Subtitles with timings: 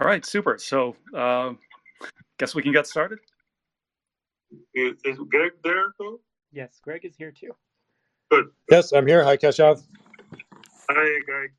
[0.00, 0.56] All right, super.
[0.56, 1.52] So, uh,
[2.38, 3.18] guess we can get started.
[4.74, 6.18] Is, is Greg there too?
[6.52, 7.52] Yes, Greg is here too.
[8.30, 8.46] Good.
[8.70, 9.22] Yes, I'm here.
[9.22, 9.82] Hi, Keshav.
[10.88, 11.50] Hi, Greg.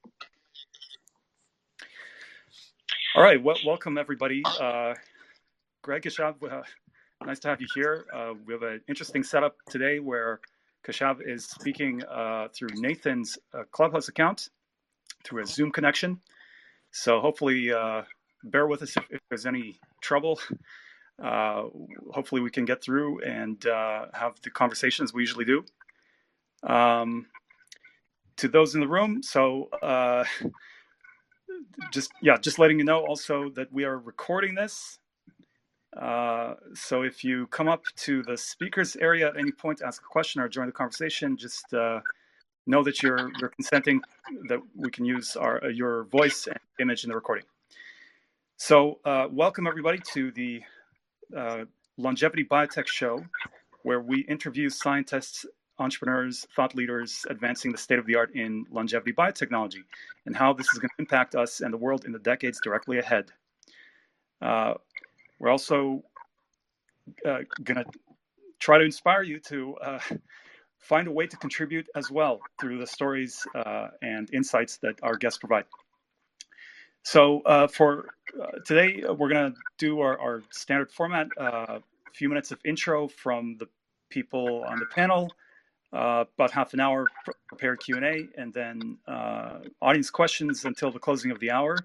[3.13, 4.41] All right, well, welcome everybody.
[4.59, 4.95] Uh,
[5.83, 6.63] Greg Keshav, uh,
[7.23, 8.05] nice to have you here.
[8.11, 10.39] Uh, we have an interesting setup today where
[10.83, 14.49] Keshav is speaking uh, through Nathan's uh, Clubhouse account
[15.23, 16.19] through a Zoom connection.
[16.91, 18.01] So hopefully, uh,
[18.43, 20.39] bear with us if, if there's any trouble.
[21.21, 21.65] Uh,
[22.11, 25.63] hopefully, we can get through and uh, have the conversations we usually do.
[26.63, 27.27] Um,
[28.37, 30.23] to those in the room, so uh,
[31.91, 34.97] just yeah, just letting you know also that we are recording this.
[35.99, 40.05] Uh, so if you come up to the speakers area at any point ask a
[40.05, 41.99] question or join the conversation, just uh,
[42.65, 44.01] know that you're you're consenting
[44.47, 47.45] that we can use our your voice and image in the recording.
[48.63, 50.61] So uh, welcome everybody to the
[51.35, 51.65] uh,
[51.97, 53.25] Longevity Biotech Show,
[53.81, 55.47] where we interview scientists,
[55.79, 59.81] entrepreneurs, thought leaders advancing the state of the art in longevity biotechnology
[60.27, 62.99] and how this is going to impact us and the world in the decades directly
[62.99, 63.31] ahead.
[64.43, 64.75] Uh,
[65.39, 66.03] we're also
[67.25, 67.85] uh, going to
[68.59, 69.99] try to inspire you to uh,
[70.77, 75.17] find a way to contribute as well through the stories uh, and insights that our
[75.17, 75.65] guests provide.
[77.03, 78.09] So uh, for
[78.39, 81.79] uh, today, uh, we're going to do our, our, standard format, a uh,
[82.13, 83.67] few minutes of intro from the
[84.09, 85.31] people on the panel,
[85.93, 87.07] uh, about half an hour
[87.47, 88.97] prepared Q&A, and then
[89.81, 91.77] audience questions until the closing of the hour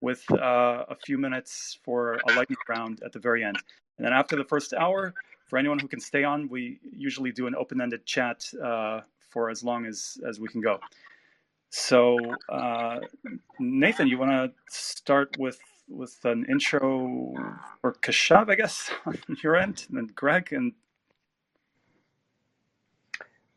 [0.00, 3.56] with a few minutes for a lightning round at the very end.
[3.98, 5.14] And then after the first hour,
[5.46, 8.50] for anyone who can stay on, we usually do an open-ended chat
[9.28, 10.80] for as long as, as we can go.
[11.74, 12.18] So,
[12.50, 13.00] uh,
[13.58, 17.34] Nathan, you want to start with with an intro
[17.82, 20.72] or Keshav, I guess, on your end, and then Greg and.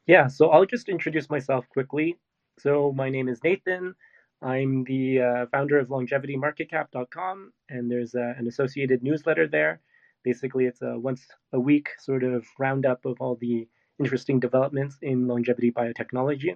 [0.08, 2.18] Yeah, so I'll just introduce myself quickly.
[2.58, 3.96] So my name is Nathan.
[4.42, 9.82] I'm the uh, founder of longevitymarketcap.com, and there's uh, an associated newsletter there.
[10.24, 13.68] Basically, it's a once a week sort of roundup of all the
[14.00, 16.56] interesting developments in longevity biotechnology.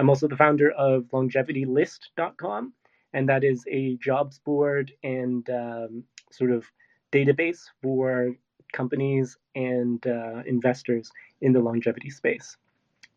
[0.00, 2.72] I'm also the founder of longevitylist.com,
[3.12, 6.64] and that is a jobs board and um, sort of
[7.12, 8.34] database for
[8.72, 11.12] companies and uh, investors
[11.42, 12.56] in the longevity space.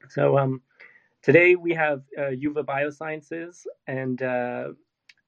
[0.10, 0.62] So um,
[1.22, 4.74] today we have uh, Yuva Biosciences, and uh,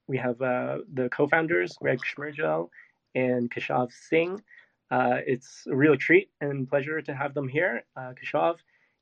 [0.08, 2.68] we have uh, the co-founders Greg Schmergel
[3.14, 4.42] and Keshav Singh.
[4.90, 7.82] Uh, it's a real treat and pleasure to have them here.
[7.96, 8.56] Uh, Keshav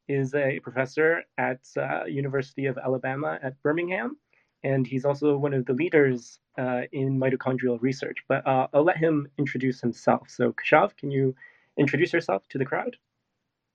[0.09, 4.17] is a professor at uh, University of Alabama at Birmingham,
[4.63, 8.19] and he's also one of the leaders uh, in mitochondrial research.
[8.29, 10.29] But uh, I'll let him introduce himself.
[10.31, 11.35] So, Keshav, can you
[11.79, 12.97] introduce yourself to the crowd?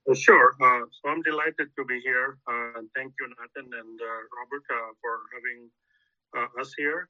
[0.08, 0.54] Uh, sure.
[0.60, 2.38] Uh, so I'm delighted to be here.
[2.48, 4.00] Uh, thank you, Nathan and
[4.38, 4.64] Robert,
[5.00, 5.70] for having
[6.60, 7.08] us here.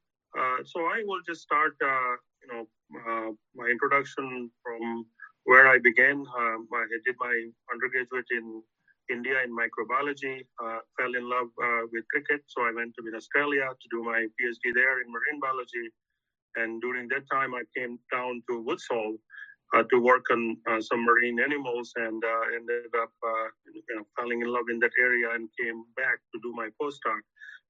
[0.65, 5.07] so I will just start, you know, my introduction from
[5.45, 6.25] where I began.
[6.37, 7.37] I did my
[7.73, 8.63] undergraduate in
[9.11, 12.43] India in microbiology, uh, fell in love uh, with cricket.
[12.47, 15.87] So I went to Australia to do my PhD there in marine biology.
[16.57, 19.17] And during that time, I came down to Woods Hole
[19.75, 24.05] uh, to work on uh, some marine animals and uh, ended up uh, you know,
[24.17, 27.21] falling in love in that area and came back to do my postdoc.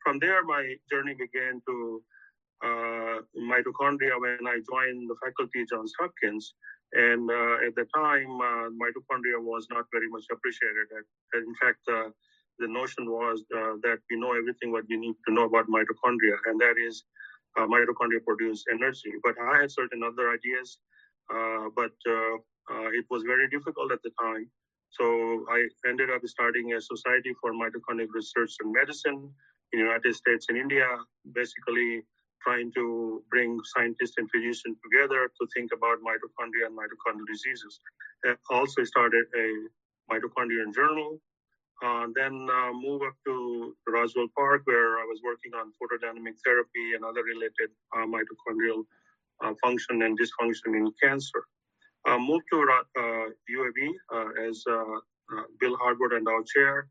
[0.05, 2.03] From there, my journey began to
[2.63, 6.55] mitochondria when I joined the faculty Johns Hopkins.
[6.93, 10.87] And uh, at the time, uh, mitochondria was not very much appreciated.
[11.33, 12.11] And in fact, uh,
[12.59, 16.37] the notion was uh, that we know everything what we need to know about mitochondria,
[16.47, 17.05] and that is
[17.57, 19.13] uh, mitochondria produce energy.
[19.23, 20.79] But I had certain other ideas,
[21.33, 21.93] uh, but
[22.93, 24.51] it was very difficult at the time.
[24.91, 25.05] So
[25.49, 29.31] I ended up starting a society for mitochondrial research and medicine
[29.73, 30.87] in the United States and India,
[31.33, 32.03] basically
[32.43, 37.81] trying to bring scientists and physicians together to think about mitochondria and mitochondrial diseases.
[38.25, 39.49] I also started a
[40.13, 41.21] mitochondrial journal.
[41.83, 46.93] Uh, then uh, moved up to Roswell Park, where I was working on photodynamic therapy
[46.95, 48.85] and other related uh, mitochondrial
[49.43, 51.45] uh, function and dysfunction in cancer.
[52.07, 54.63] Uh, moved to UAB uh, as
[55.59, 56.89] Bill Harbert and our chair.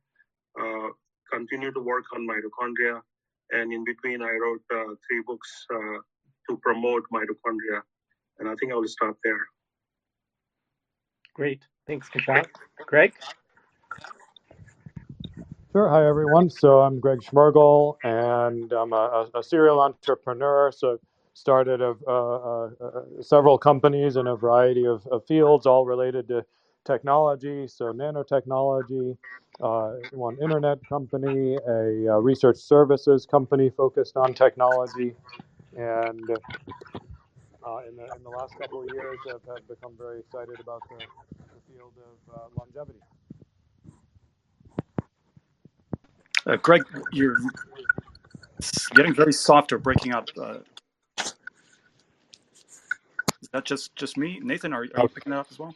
[1.31, 3.02] continue to work on mitochondria
[3.51, 6.00] and in between, I wrote uh, three books uh,
[6.50, 7.81] to promote mitochondria.
[8.40, 9.48] And I think I will stop there.
[11.34, 11.62] Great.
[11.88, 12.48] Thanks, Keshav.
[12.86, 13.13] Greg?
[15.72, 15.90] Sure.
[15.90, 16.50] Hi, everyone.
[16.50, 20.72] So I'm Greg Schmergel, and I'm a, a serial entrepreneur.
[20.72, 21.00] So
[21.34, 26.45] started a, uh, uh, several companies in a variety of, of, fields, all related to
[26.86, 27.68] technology.
[27.68, 29.18] So nanotechnology,
[29.62, 35.14] uh, one internet company, a, a, research services company focused on technology,
[35.76, 36.30] and
[37.66, 40.81] uh, in, the, in the last couple of years have, have become very excited about
[40.90, 41.06] the,
[41.38, 43.00] the field of uh, longevity.
[46.46, 47.38] Uh, Greg, you're
[48.96, 50.30] getting very soft or breaking up.
[50.38, 50.60] Uh,
[53.42, 54.74] is that just just me, Nathan?
[54.74, 55.76] Are, are you picking that up as well?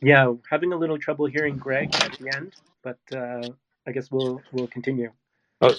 [0.00, 3.48] Yeah, having a little trouble hearing Greg at the end, but uh,
[3.86, 5.10] I guess we'll we'll continue.
[5.60, 5.74] Oh.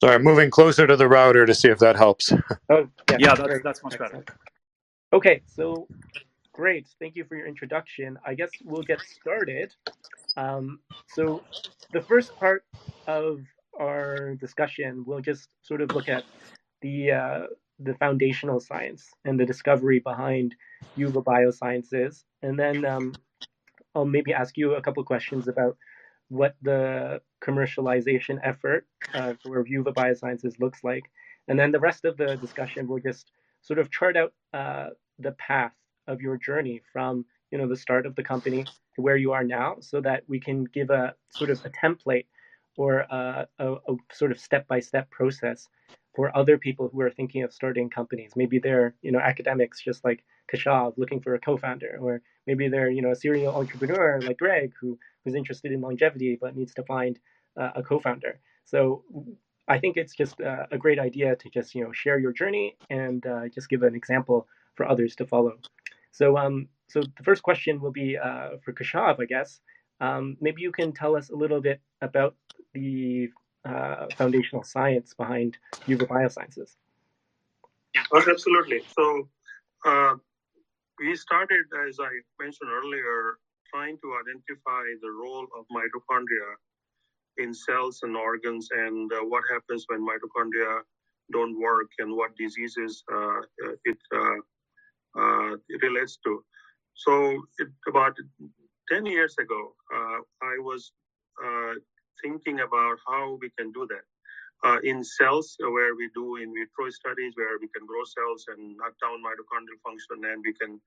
[0.00, 2.32] Sorry, moving closer to the router to see if that helps.
[2.70, 4.22] Oh, yeah, yeah that's, that's much better.
[5.12, 5.88] Okay, so
[6.52, 6.86] great.
[7.00, 8.18] Thank you for your introduction.
[8.26, 9.74] I guess we'll get started.
[10.36, 11.42] Um, so
[11.92, 12.64] the first part
[13.06, 13.40] of
[13.80, 16.24] our discussion, we'll just sort of look at
[16.82, 17.46] the uh,
[17.78, 20.54] the foundational science and the discovery behind
[20.96, 23.14] Yuva Biosciences, and then um,
[23.94, 25.76] I'll maybe ask you a couple questions about
[26.28, 31.04] what the commercialization effort uh, for Yuva Biosciences looks like,
[31.46, 33.30] and then the rest of the discussion will just
[33.62, 34.88] sort of chart out uh,
[35.18, 35.72] the path
[36.06, 38.64] of your journey from you know the start of the company
[38.94, 42.26] to where you are now, so that we can give a sort of a template
[42.76, 45.68] or a, a, a sort of step-by-step process
[46.18, 48.32] for other people who are thinking of starting companies.
[48.34, 52.90] Maybe they're you know academics just like Keshav looking for a co-founder, or maybe they're
[52.90, 56.82] you know a serial entrepreneur like Greg who who's interested in longevity but needs to
[56.82, 57.20] find
[57.60, 58.40] uh, a co-founder.
[58.64, 59.04] So
[59.68, 62.76] I think it's just uh, a great idea to just you know share your journey
[62.90, 65.54] and uh, just give an example for others to follow.
[66.10, 69.60] So um, so the first question will be uh, for Keshav, I guess.
[70.00, 72.34] Um, maybe you can tell us a little bit about
[72.74, 73.30] the
[73.64, 75.56] uh, foundational science behind
[75.86, 76.76] Yuva Biosciences.
[78.12, 78.80] Oh, absolutely.
[78.96, 79.28] So
[79.84, 80.14] uh,
[80.98, 82.10] we started, as I
[82.40, 83.38] mentioned earlier,
[83.72, 86.54] trying to identify the role of mitochondria
[87.36, 90.80] in cells and organs and uh, what happens when mitochondria
[91.32, 93.40] don't work and what diseases uh,
[93.84, 96.42] it, uh, uh, it relates to.
[96.94, 98.16] So it, about
[98.90, 100.92] 10 years ago, uh, I was
[101.44, 101.74] uh,
[102.22, 104.06] thinking about how we can do that.
[104.64, 108.44] Uh, in cells, uh, where we do in vitro studies, where we can grow cells
[108.48, 110.80] and knock down mitochondrial function, and we can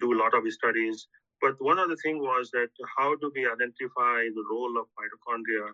[0.00, 1.08] do a lot of studies.
[1.40, 5.72] But one other thing was that how do we identify the role of mitochondria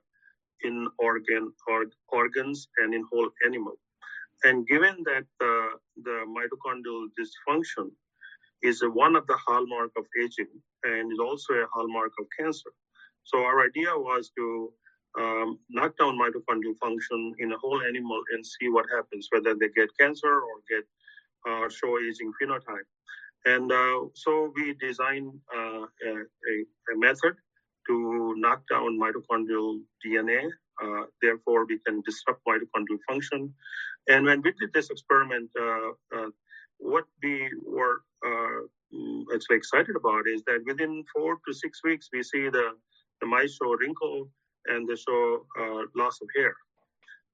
[0.65, 3.77] in organ or organs and in whole animal?
[4.45, 7.91] And given that uh, the mitochondrial dysfunction
[8.63, 10.49] is one of the hallmark of aging
[10.85, 12.71] and is also a hallmark of cancer.
[13.25, 14.73] So our idea was to
[15.19, 19.69] um, knock down mitochondrial function in a whole animal and see what happens, whether they
[19.77, 20.85] get cancer or get
[21.49, 22.89] uh, show aging phenotype.
[23.45, 27.35] And uh, so we designed uh, a, a, method
[27.89, 30.49] to knock down mitochondrial DNA.
[30.83, 33.53] Uh, therefore, we can disrupt mitochondrial function.
[34.09, 36.29] And when we did this experiment, uh, uh,
[36.79, 42.23] what we were mm, actually excited about is that within four to six weeks, we
[42.23, 42.71] see the,
[43.21, 44.29] the mice show wrinkle
[44.67, 46.55] and they show uh, loss of hair.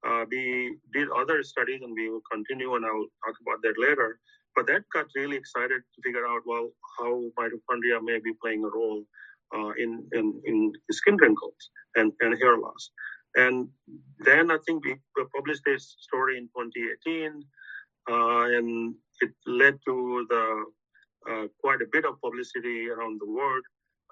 [0.06, 4.18] Uh, we did other studies and we will continue, and I'll talk about that later.
[4.54, 8.68] But that got really excited to figure out, well, how mitochondria may be playing a
[8.68, 9.04] role
[9.54, 12.90] uh, in, in, in skin wrinkles and, and hair loss.
[13.37, 13.68] And
[14.20, 14.97] then I think we
[15.35, 17.44] published this story in 2018,
[18.11, 20.64] uh, and it led to the
[21.30, 23.64] uh, quite a bit of publicity around the world.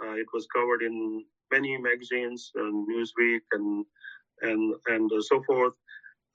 [0.02, 3.84] Uh, it was covered in many magazines, and Newsweek, and
[4.42, 5.74] and and so forth,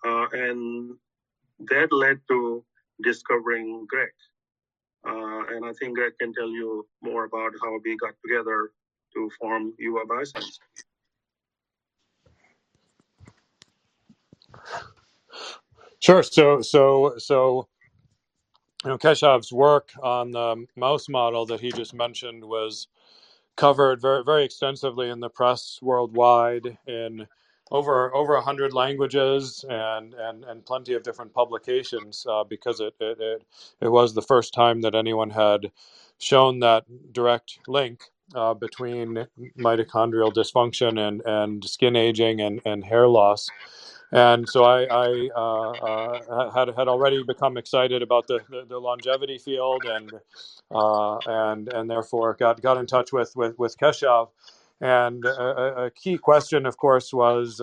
[0.06, 0.96] uh, and
[1.72, 2.63] that led to
[3.03, 4.10] discovering Greg.
[5.08, 8.72] Uh, and I think Greg can tell you more about how we got together
[9.15, 10.60] to form Yuva Bioscience.
[16.01, 16.24] Sure.
[16.24, 17.68] So so so
[18.86, 22.88] you know, Keshav's work on the mouse model that he just mentioned was
[23.58, 27.27] covered very very extensively in the press worldwide in
[27.72, 32.93] over over a hundred languages and, and and plenty of different publications uh, because it,
[33.00, 33.43] it, it
[33.81, 35.72] it was the first time that anyone had
[36.20, 38.03] shown that direct link
[38.36, 39.27] uh, between
[39.60, 43.50] mitochondrial dysfunction and, and skin aging and, and hair loss
[44.12, 48.77] and so I, I uh, uh, had had already become excited about the, the, the
[48.77, 50.12] longevity field, and
[50.70, 54.30] uh, and and therefore got got in touch with with with Keshav.
[54.82, 57.62] And a, a, key question, of course, was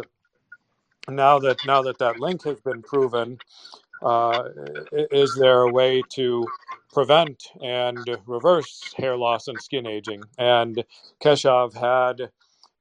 [1.09, 3.38] now that now that that link has been proven,
[4.02, 4.45] uh,
[4.93, 6.47] is there a way to
[6.93, 10.23] prevent and reverse hair loss and skin aging?
[10.38, 10.85] And
[11.21, 12.31] Keshav had,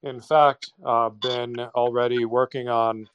[0.03, 3.09] in fact, uh, been already working on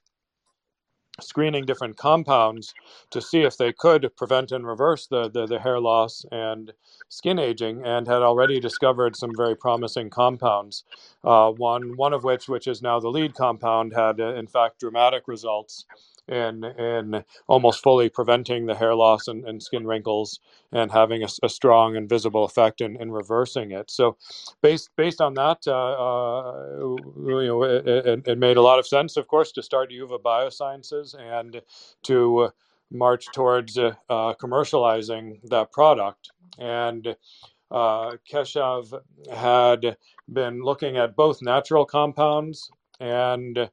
[1.20, 2.74] screening different compounds
[3.10, 6.72] to see if they could prevent and reverse the, the, the, hair loss and
[7.08, 10.84] skin aging and had already discovered some very promising compounds.
[11.22, 14.80] Uh, one, one of which, which is now the lead compound, had uh, in fact
[14.80, 15.84] dramatic results
[16.32, 20.40] in in almost fully preventing the hair loss and, and skin wrinkles
[20.72, 23.90] and having a, a, strong and visible effect in, in reversing it.
[23.90, 24.16] So,
[24.62, 26.96] based based on that, uh, uh,
[27.28, 30.20] you know, it, it, it, made a lot of sense, of course, to start Yuva
[30.20, 31.60] Biosciences and
[32.04, 32.50] to
[32.90, 36.30] march towards uh, commercializing that product.
[36.58, 37.16] And
[37.70, 38.92] uh, Keshav
[39.32, 39.96] had
[40.30, 42.70] been looking at both natural compounds
[43.00, 43.68] and uh, uh,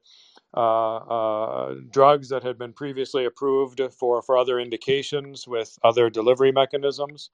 [0.54, 7.30] drugs that had been previously approved for, for other indications with other delivery mechanisms.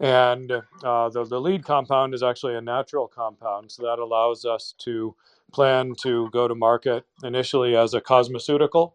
[0.00, 4.74] And uh, the, the lead compound is actually a natural compound, so that allows us
[4.78, 5.14] to
[5.52, 8.92] plan to go to market initially as a cosmeceutical,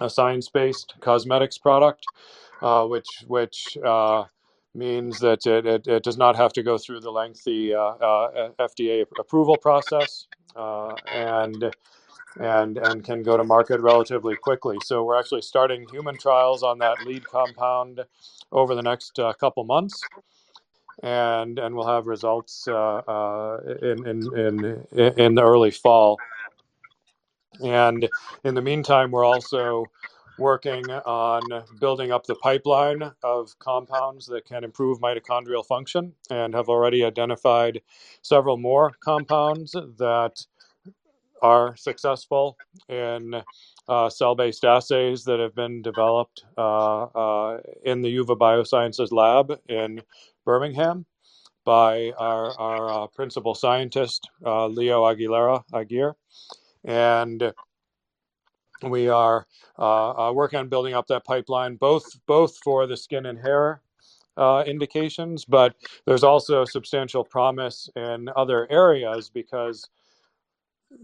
[0.00, 2.04] a science-based cosmetics product,
[2.60, 4.24] uh, which which uh,
[4.74, 7.94] means that it, it, it, does not have to go through the lengthy uh,
[8.58, 11.74] FDA approval process, and
[12.40, 14.80] and and can go to market relatively quickly.
[14.80, 18.00] So we're actually starting human trials on that lead compound
[18.52, 20.02] over the next uh, couple months,
[21.02, 24.86] and and we'll have results uh, uh, in, in in
[25.18, 26.18] in the early fall.
[27.64, 28.08] And
[28.44, 29.90] in the meantime, we're also
[30.38, 36.68] working on building up the pipeline of compounds that can improve mitochondrial function and have
[36.68, 37.80] already identified
[38.22, 40.46] several more compounds that
[41.42, 42.56] are successful
[42.88, 43.42] in
[43.88, 50.00] uh, cell-based assays that have been developed uh, uh, in the Yuva Biosciences lab in
[50.44, 51.06] Birmingham
[51.64, 56.14] by our, our uh, principal scientist, uh, Leo Aguilera Aguirre.
[56.84, 57.52] And
[58.82, 59.46] we are
[59.78, 63.80] working on building up that pipeline, both, both for the skin and hair
[64.36, 65.74] uh, indications, but
[66.04, 69.88] there's also substantial promise in other areas because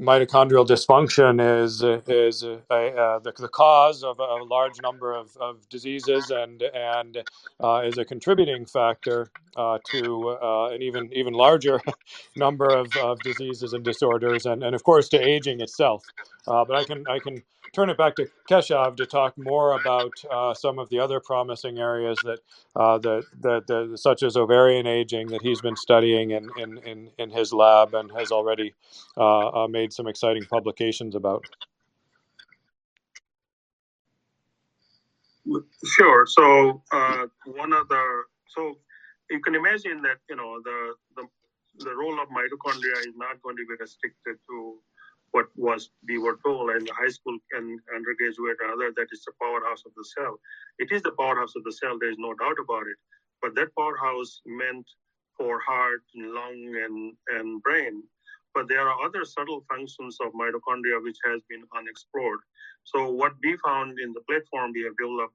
[0.00, 5.68] mitochondrial dysfunction is is a, a, the, the cause of a large number of, of
[5.68, 7.18] diseases and and
[7.62, 11.80] uh, is a contributing factor uh, to uh, an even even larger
[12.36, 16.04] number of, of diseases and disorders and, and of course to aging itself.
[16.46, 17.42] Uh, but I can I can
[17.72, 21.78] turn it back to Keshav to talk more about uh, some of the other promising
[21.78, 22.38] areas that,
[22.76, 27.52] uh, that, such as ovarian aging, that he's been studying in, in, in, in his
[27.52, 28.74] lab and has already
[29.16, 31.44] uh, uh made some exciting publications about.
[35.84, 36.26] Sure.
[36.26, 38.78] So uh, one of the so
[39.30, 41.26] you can imagine that you know the the
[41.84, 44.78] the role of mitochondria is not going to be restricted to
[45.32, 49.24] what was we were told in the high school and undergraduate or other that is
[49.24, 50.38] the powerhouse of the cell.
[50.78, 52.96] It is the powerhouse of the cell, there is no doubt about it.
[53.40, 54.86] But that powerhouse meant
[55.36, 58.02] for heart, and lung, and, and brain.
[58.54, 62.40] But there are other subtle functions of mitochondria which has been unexplored.
[62.84, 65.34] So what we found in the platform we have developed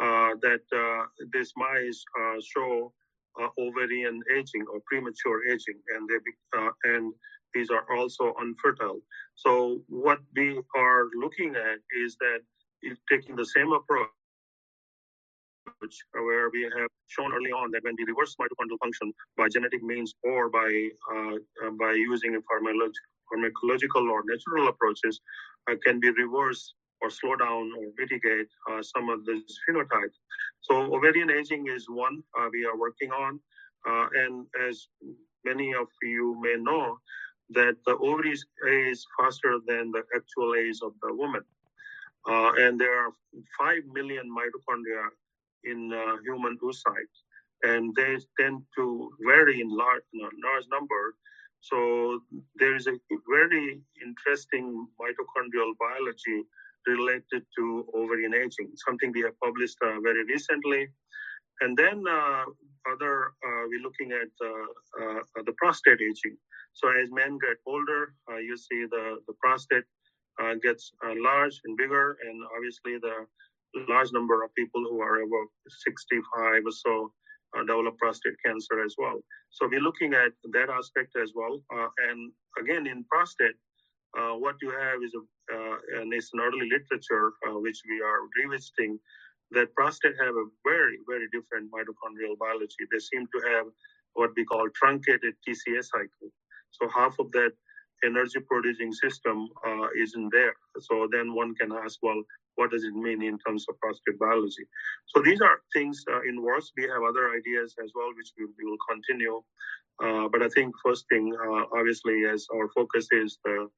[0.00, 2.92] uh, that uh, these mice uh, show
[3.40, 7.12] uh, ovarian aging or premature aging, and they uh, and
[7.54, 9.00] these are also unfertile.
[9.34, 12.40] So what we are looking at is that
[13.10, 14.10] taking the same approach
[16.12, 20.14] where we have shown early on that when we reverse mitochondrial function by genetic means
[20.22, 25.20] or by uh, uh, by using pharmacological or natural approaches
[25.70, 30.14] uh, can be reversed or slow down or mitigate uh, some of this phenotype.
[30.60, 33.40] So ovarian aging is one uh, we are working on,
[33.88, 34.88] uh, and as
[35.44, 36.98] many of you may know,
[37.54, 41.42] that the ovaries age faster than the actual age of the woman.
[42.28, 43.10] Uh, and there are
[43.58, 45.08] 5 million mitochondria
[45.64, 47.18] in uh, human oocytes,
[47.62, 51.14] and they tend to vary in large, large number.
[51.60, 52.20] So
[52.56, 52.96] there is a
[53.28, 56.44] very interesting mitochondrial biology
[56.86, 60.88] related to ovarian aging, something we have published uh, very recently.
[61.60, 62.44] And then uh,
[62.92, 66.36] other, uh, we're looking at uh, the prostate aging.
[66.74, 69.84] So as men get older, uh, you see the, the prostate
[70.42, 73.26] uh, gets uh, large and bigger, and obviously the
[73.88, 77.12] large number of people who are over 65 or so
[77.56, 79.20] uh, develop prostate cancer as well.
[79.50, 81.62] So we're looking at that aspect as well.
[81.74, 83.56] Uh, and again, in prostate,
[84.18, 85.22] uh, what you have is a,
[86.00, 88.98] and it's an early literature which we are revisiting
[89.52, 92.82] that prostate have a very, very different mitochondrial biology.
[92.90, 93.66] They seem to have
[94.14, 96.30] what we call truncated TCA cycle.
[96.80, 97.52] So half of that
[98.04, 100.54] energy producing system uh, isn't there.
[100.80, 102.22] So then one can ask, well,
[102.56, 104.66] what does it mean in terms of prostate biology?
[105.06, 106.72] So these are things uh, in works.
[106.76, 109.42] We have other ideas as well, which we, will continue.
[110.02, 113.68] Uh, but I think first thing, uh, obviously, as our focus is the,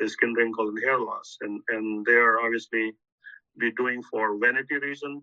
[0.00, 2.92] the skin wrinkle and hair loss, and and they are obviously
[3.58, 5.22] be doing for vanity reason,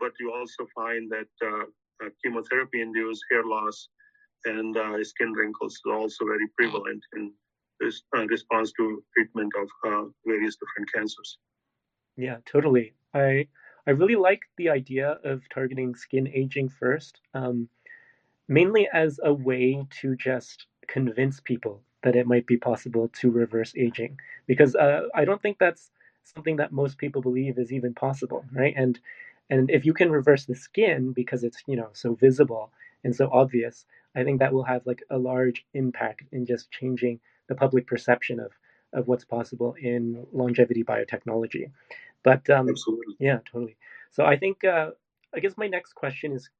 [0.00, 1.64] but you also find that uh,
[2.04, 3.88] uh, chemotherapy-induced hair loss
[4.46, 7.32] and uh, skin wrinkles is also very prevalent in
[7.80, 9.68] this response to treatment of
[10.24, 11.38] various different cancers.
[12.16, 12.94] Yeah, totally.
[13.14, 13.48] I
[13.86, 17.68] I really like the idea of targeting skin aging first, um,
[18.48, 23.74] mainly as a way to just convince people that it might be possible to reverse
[23.76, 25.90] aging, because uh, I don't think that's
[26.24, 28.74] something that most people believe is even possible, right?
[28.76, 28.98] And
[29.50, 32.72] and if you can reverse the skin because it's you know so visible
[33.06, 33.86] and so obvious,
[34.16, 38.40] I think that will have like a large impact in just changing the public perception
[38.40, 38.50] of
[38.92, 41.70] of what's possible in longevity biotechnology.
[42.24, 42.68] But um,
[43.20, 43.76] yeah, totally.
[44.10, 44.90] So I think uh,
[45.34, 46.50] I guess my next question is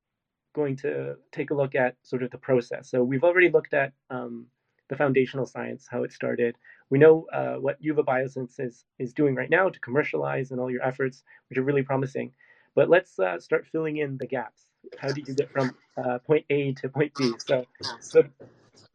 [0.54, 2.88] going to take a look at sort of the process.
[2.90, 4.46] So we've already looked at um,
[4.88, 6.54] the foundational science, how it started.
[6.90, 10.70] We know uh, what Yuva Biosciences is, is doing right now to commercialize and all
[10.70, 12.32] your efforts, which are really promising.
[12.76, 14.62] But let's uh, start filling in the gaps.
[14.98, 17.32] How did you get from uh, point A to point B?
[17.46, 17.66] So,
[18.00, 18.24] so,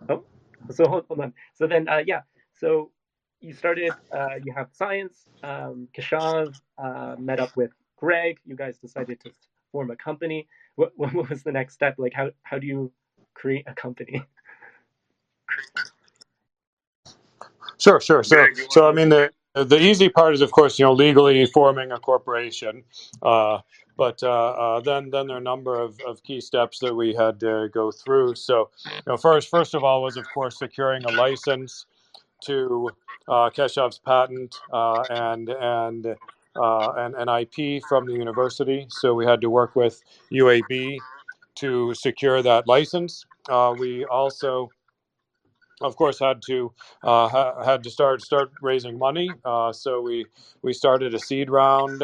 [0.10, 0.24] oh,
[0.70, 1.34] so hold, hold on.
[1.56, 2.22] So then, uh, yeah.
[2.56, 2.92] So
[3.42, 3.94] you started.
[4.16, 5.26] Uh, you have science.
[5.44, 8.38] Um, Keshav uh, met up with Greg.
[8.46, 9.32] You guys decided to
[9.72, 10.48] form a company.
[10.76, 11.96] What, what was the next step?
[11.98, 12.92] Like, how how do you
[13.34, 14.24] create a company?
[17.78, 18.24] Sure, sure.
[18.24, 21.92] So, so I mean, the the easy part is, of course, you know, legally forming
[21.92, 22.84] a corporation.
[23.24, 23.60] Uh,
[24.02, 27.14] but uh, uh, then, then there are a number of, of key steps that we
[27.14, 28.34] had to go through.
[28.34, 31.86] So, you know, first, first of all, was of course securing a license
[32.46, 32.90] to
[33.28, 36.16] uh, Keshav's patent uh, and and
[36.56, 38.88] uh, and an IP from the university.
[38.90, 40.98] So we had to work with UAB
[41.58, 43.24] to secure that license.
[43.48, 44.72] Uh, we also
[45.82, 46.72] of course had to
[47.04, 49.32] uh, ha- had to start start raising money.
[49.46, 50.26] Uh, so we
[50.62, 52.04] we started a seed round,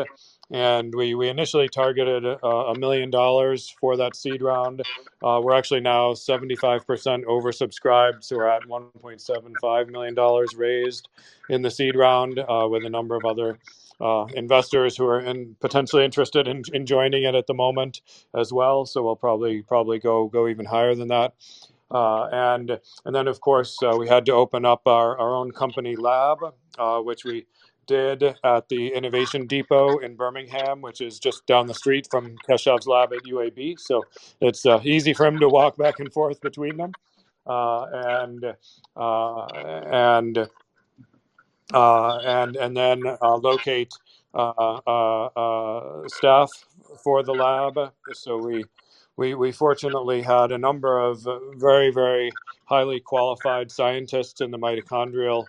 [0.51, 4.81] and we we initially targeted a, a million dollars for that seed round.
[5.23, 6.85] Uh, we're actually now 75%
[7.25, 11.09] oversubscribed, so we're at 1.75 million dollars raised
[11.49, 13.59] in the seed round uh, with a number of other.
[13.99, 18.01] Uh, investors who are in, potentially interested in, in joining it at the moment
[18.37, 21.33] as well, so we'll probably probably go go even higher than that.
[21.89, 25.51] Uh, and and then of course uh, we had to open up our, our own
[25.51, 26.39] company lab,
[26.77, 27.45] uh, which we
[27.87, 32.87] did at the Innovation Depot in Birmingham, which is just down the street from Keshav's
[32.87, 33.79] lab at UAB.
[33.79, 34.03] So
[34.41, 36.91] it's uh, easy for him to walk back and forth between them,
[37.47, 38.55] uh, and
[38.95, 40.47] uh, and
[41.73, 43.93] and and then locate
[46.07, 46.51] staff
[47.03, 47.93] for the lab.
[48.13, 48.65] So we
[49.17, 52.31] we, we fortunately had a number of uh, very, very
[52.65, 55.45] highly qualified scientists in the mitochondrial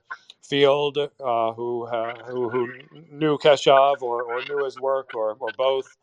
[0.48, 2.68] field uh, who, uh, who, who
[3.10, 5.96] knew Keshav or, or knew his work or, or both.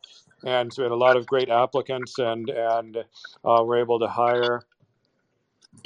[0.44, 2.98] And so we had a lot of great applicants and, and
[3.44, 4.62] uh, were able to hire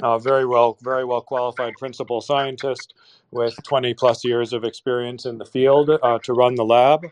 [0.03, 2.93] a very well, very well qualified principal scientist
[3.31, 7.05] with 20 plus years of experience in the field uh, to run the lab.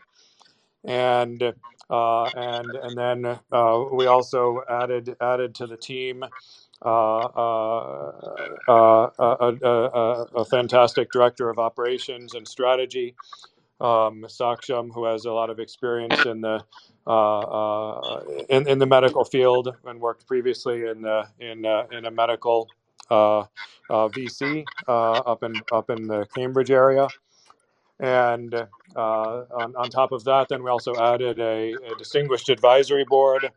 [0.84, 1.52] And
[1.90, 6.24] uh, and and then uh, we also added added to the team
[6.82, 8.12] Uh, uh,
[8.66, 13.14] uh, a, a, a, fantastic director of operations and strategy,
[13.82, 16.64] um, Saksham, who has a lot of experience in the
[18.48, 22.66] in, in the medical field and worked previously in the, in in a medical
[23.10, 27.08] VC up in up in the Cambridge area.
[27.98, 28.66] And uh,
[28.96, 33.50] on, on, top of that, then we also added a, a distinguished advisory board,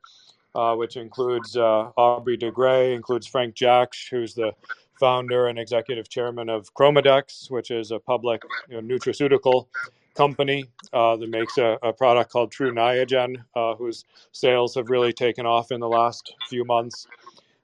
[0.55, 4.53] uh, which includes uh, Aubrey de Grey, includes Frank Jaksch, who's the
[4.99, 9.67] founder and executive chairman of Chromadex, which is a public you know, nutraceutical
[10.15, 15.11] company uh, that makes a, a, product called Tru Niagen, uh, whose sales have really
[15.11, 17.07] taken off in the last few months.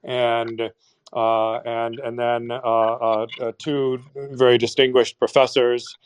[0.02, 0.70] And
[1.12, 5.96] uh, and and then uh, uh, two very distinguished professors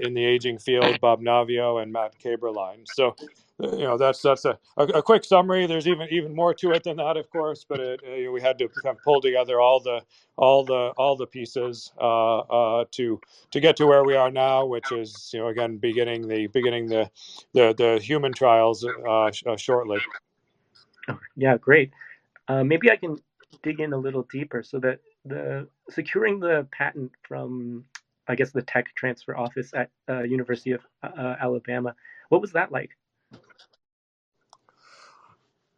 [0.00, 2.84] in the aging field, Bob Naviaux and Matt Kaeberlein.
[2.92, 3.14] So
[3.62, 5.66] you know that's that's a, a, a, quick summary.
[5.66, 7.64] There's even even more to it than that, of course.
[7.68, 10.02] But it, we had to kind of pull together all the
[10.36, 13.20] all the all the pieces uh, uh, to
[13.52, 16.86] to get to where we are now, which is you know again beginning the beginning
[16.88, 17.08] the
[17.52, 20.00] the, the human trials uh, uh, shortly.
[21.36, 21.92] Yeah, great.
[22.48, 23.18] Uh, maybe I can
[23.62, 27.84] dig in a little deeper so that the securing the patent from
[28.26, 31.94] I guess the tech transfer office at uh, University of Alabama.
[32.28, 32.90] What was that like?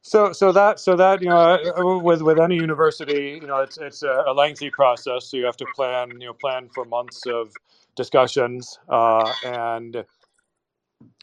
[0.06, 3.78] So, so that, so that, you know, uh, with with any university, you know, it's
[3.78, 5.26] it's a, lengthy process.
[5.26, 7.50] So you have to plan, you know, plan for months of
[7.96, 10.04] discussions, uh, and you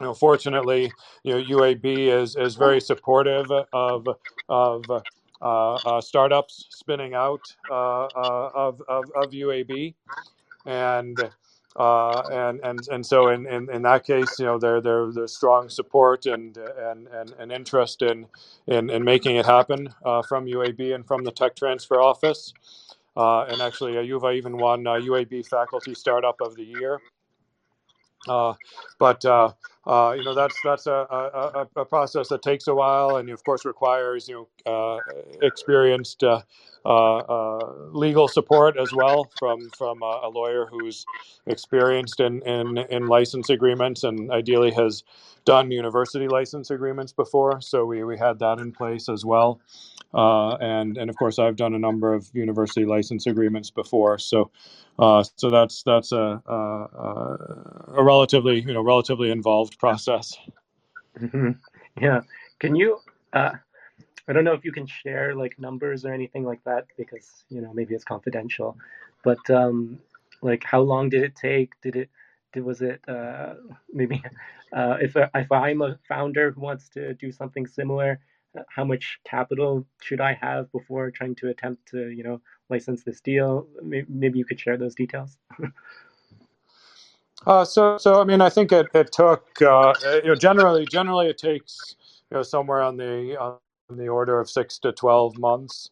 [0.01, 0.91] know, fortunately,
[1.23, 4.07] you know, UAB is is very supportive of
[4.49, 9.93] of uh, uh, startups spinning out uh, uh of, of of UAB,
[10.65, 11.19] and
[11.75, 15.35] uh, and and and so in, in, in that case, you know, there there there's
[15.35, 18.27] strong support and and and, and interest in,
[18.67, 22.53] in in making it happen uh, from UAB and from the tech transfer office.
[23.15, 26.99] Uh, and actually, uh, Yuva even won UAB Faculty Startup of the Year.
[28.27, 28.53] Uh,
[28.99, 29.51] but uh,
[29.87, 33.43] uh, you know that's that's a, a, a, process that takes a while, and of
[33.43, 34.47] course requires you know
[35.41, 36.23] experienced
[37.93, 41.05] legal support as well from from a, lawyer who's
[41.47, 45.03] experienced in, in in license agreements and ideally has
[45.45, 47.61] done university license agreements before.
[47.61, 49.59] So we we had that in place as well.
[50.13, 54.51] Uh, and and of course I've done a number of university license agreements before, so
[54.99, 60.35] uh, so that's that's a, a, a relatively you know relatively involved process.
[61.17, 61.51] Mm-hmm.
[62.01, 62.21] Yeah,
[62.59, 62.99] can you?
[63.31, 63.51] Uh,
[64.31, 67.61] I don't know if you can share like numbers or anything like that because you
[67.61, 68.77] know maybe it's confidential,
[69.25, 69.99] but um,
[70.41, 71.73] like how long did it take?
[71.81, 72.09] Did it?
[72.53, 73.55] Did, was it uh,
[73.91, 74.23] maybe
[74.73, 78.21] uh, if if I'm a founder who wants to do something similar?
[78.67, 83.21] how much capital should I have before trying to attempt to, you know, license this
[83.21, 83.65] deal?
[83.81, 85.37] Maybe you could share those details.
[87.47, 91.27] uh, so, so I mean, I think it, it took, uh, you know, generally, generally
[91.27, 91.95] it takes,
[92.29, 93.37] you know, somewhere on the
[93.97, 95.91] the order of six to twelve months.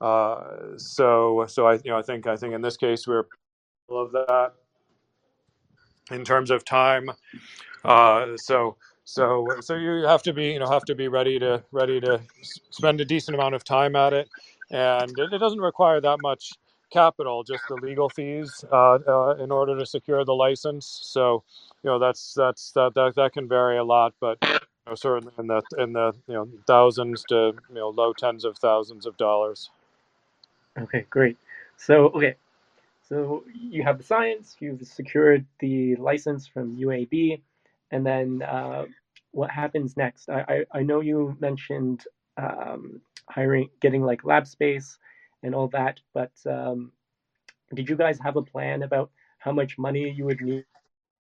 [0.00, 3.24] Uh, so, so I, you know, I think, I think in this case we're
[3.88, 4.52] of that
[6.10, 7.10] in terms of time.
[7.84, 11.62] Uh, so, so so you have to be you know have to be ready to
[11.70, 12.20] ready to
[12.70, 14.28] spend a decent amount of time at it,
[14.70, 16.50] and it, it doesn't require that much
[16.92, 21.00] capital, just the legal fees uh, uh, in order to secure the license.
[21.04, 21.44] So
[21.84, 24.38] you know that's that's that that, that can vary a lot, but
[24.86, 28.58] know, certainly in the in the you know thousands to you know low tens of
[28.58, 29.70] thousands of dollars.
[30.78, 31.36] Okay, great.
[31.76, 32.36] So okay,
[33.08, 37.40] so you have the science, you've secured the license from UAB
[37.90, 38.86] and then uh,
[39.32, 40.28] what happens next?
[40.28, 42.04] I, I, I know you mentioned
[42.36, 44.98] um, hiring, getting like lab space
[45.42, 46.92] and all that, but um,
[47.74, 50.64] did you guys have a plan about how much money you would need?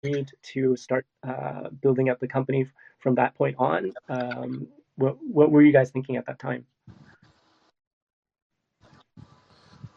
[0.04, 2.68] Need to start uh, building up the company
[3.00, 3.92] from that point on.
[4.10, 6.66] Um, what, what were you guys thinking at that time?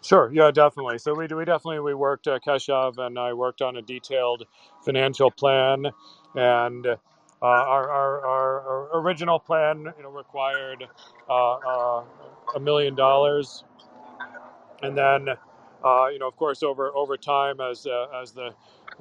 [0.02, 0.30] Sure.
[0.34, 0.98] Yeah, definitely.
[0.98, 2.26] So we we definitely we worked.
[2.26, 4.44] Uh, Keshav and I worked on a detailed
[4.84, 5.86] financial plan,
[6.34, 6.96] and uh,
[7.40, 10.84] our, our, our, original plan, you know, required
[11.28, 12.04] uh, uh,
[12.54, 13.64] a million dollars,
[14.82, 15.28] and then,
[15.82, 18.50] uh, you know, of course, over over time, as uh, as the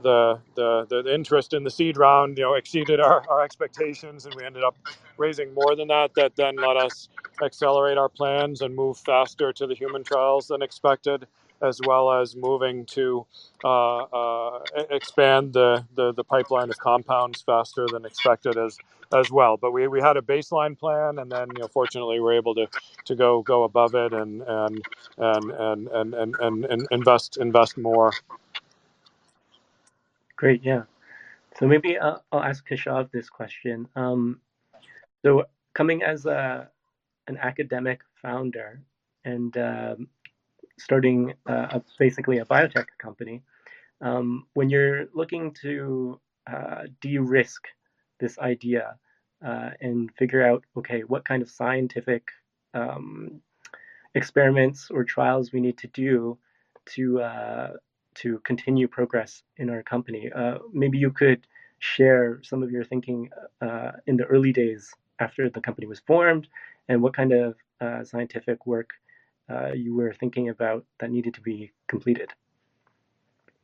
[0.01, 4.35] the, the the interest in the seed round, you know, exceeded our, our expectations, and
[4.35, 4.75] we ended up
[5.17, 6.11] raising more than that.
[6.15, 7.09] That then let us
[7.43, 11.27] accelerate our plans and move faster to the human trials than expected,
[11.61, 13.25] as well as moving to
[13.63, 14.59] uh, uh,
[14.91, 18.77] expand the, the, the pipeline of compounds faster than expected as
[19.13, 19.57] as well.
[19.57, 22.67] But we, we had a baseline plan, and then you know fortunately we're able to,
[23.05, 24.83] to go go above it and and
[25.17, 28.13] and and and and, and, and invest invest more.
[30.43, 30.83] Great, yeah.
[31.57, 33.87] So maybe I'll, I'll ask Keshav this question.
[33.95, 34.41] Um,
[35.21, 36.69] so coming as a
[37.27, 38.81] an academic founder
[39.23, 40.09] and um,
[40.77, 43.41] starting uh, a, basically a biotech company,
[44.01, 47.65] um, when you're looking to uh, de-risk
[48.19, 48.97] this idea
[49.45, 52.27] uh, and figure out, okay, what kind of scientific
[52.73, 53.39] um,
[54.13, 56.37] experiments or trials we need to do
[56.85, 57.71] to uh,
[58.15, 60.31] to continue progress in our company.
[60.31, 61.45] Uh, maybe you could
[61.79, 63.29] share some of your thinking
[63.61, 66.47] uh, in the early days after the company was formed,
[66.87, 68.91] and what kind of uh, scientific work
[69.49, 72.31] uh, you were thinking about that needed to be completed.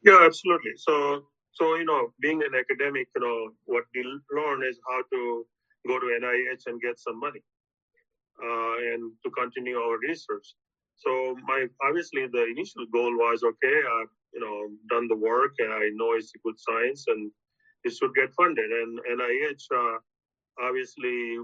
[0.04, 0.72] Yeah, absolutely.
[0.78, 5.46] So, so you know, being an academic, you know, what we learn is how to
[5.88, 7.42] go to NIH and get some money
[8.44, 10.56] uh, and to continue our research.
[11.00, 15.72] So my obviously the initial goal was okay, I've you know done the work and
[15.72, 17.32] I know it's a good science and
[17.84, 18.70] it should get funded.
[18.70, 19.98] And NIH uh,
[20.62, 21.38] obviously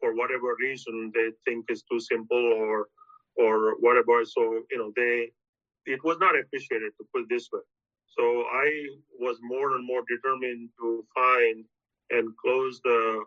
[0.00, 2.88] for whatever reason they think is too simple or
[3.36, 4.24] or whatever.
[4.24, 5.30] So you know they
[5.86, 7.62] it was not appreciated to put this way.
[8.18, 8.68] So I
[9.20, 11.64] was more and more determined to find
[12.10, 13.24] and close the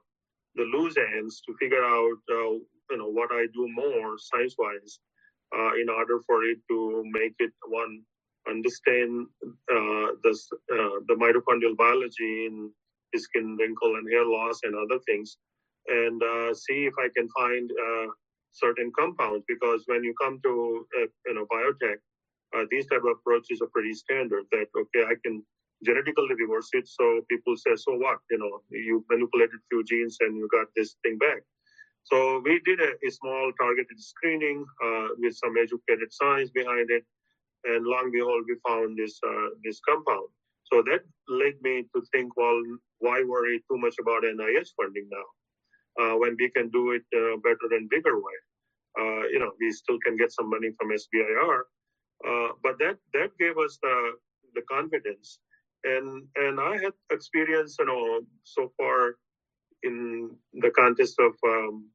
[0.56, 2.60] the loose ends to figure out uh,
[2.92, 5.00] you know what I do more science wise
[5.58, 8.02] uh, in order for it to make it one
[8.50, 12.72] understand uh, this, uh, the mitochondrial biology in
[13.16, 15.38] skin wrinkle and hair loss and other things
[15.88, 18.08] and uh, see if I can find uh,
[18.52, 20.86] certain compounds because when you come to
[21.28, 21.98] you know biotech
[22.70, 25.44] these type of approaches are pretty standard that okay I can
[25.84, 26.88] genetically reverse it.
[26.88, 28.20] So people say, so what?
[28.30, 31.42] You know, you manipulated few genes and you got this thing back.
[32.04, 37.04] So we did a, a small targeted screening uh, with some educated science behind it,
[37.66, 40.30] and long behold, we found this uh, this compound.
[40.72, 42.62] So that led me to think, well,
[43.00, 45.28] why worry too much about NIH funding now,
[46.02, 48.38] uh, when we can do it uh, better and bigger way?
[49.00, 51.60] Uh, you know, we still can get some money from SBIR,
[52.28, 54.14] uh, but that that gave us the
[54.56, 55.40] the confidence
[55.84, 59.16] and and I had experience, you know, so far
[59.84, 61.90] in the context of um,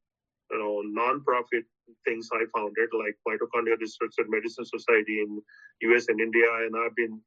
[0.50, 1.64] you know non-profit
[2.04, 5.42] things I founded, like Mitochondria Research and Medicine Society in
[5.82, 6.06] U.S.
[6.08, 7.20] and India, and I've been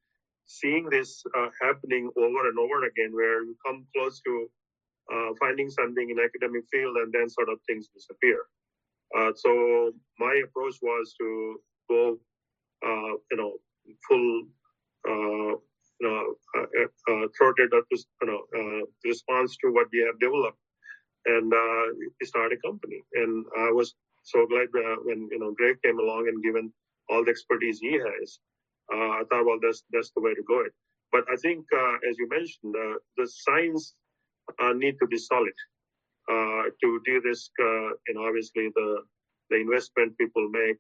[0.46, 4.48] seeing this uh, happening over and over again, where you come close to
[5.14, 8.40] uh, finding something in academic field, and then sort of things disappear.
[9.18, 12.18] Uh, so my approach was to go,
[12.86, 13.54] uh, you know,
[14.08, 14.44] full
[15.10, 15.56] uh,
[16.00, 20.58] you know, uh, uh, throated you know, uh, response to what we have developed
[21.26, 21.86] and uh,
[22.24, 23.02] start a company.
[23.14, 26.72] And I was so glad uh, when you know Greg came along and given
[27.10, 28.40] all the expertise he has.
[28.94, 30.62] Uh, I thought, well, that's that's the way to go.
[30.62, 30.74] It.
[31.12, 33.96] But I think, uh, as you mentioned, uh, the signs
[34.76, 35.54] need to be solid
[36.30, 37.52] to de-risk.
[37.60, 39.04] you know, obviously the
[39.50, 40.78] the investment people make,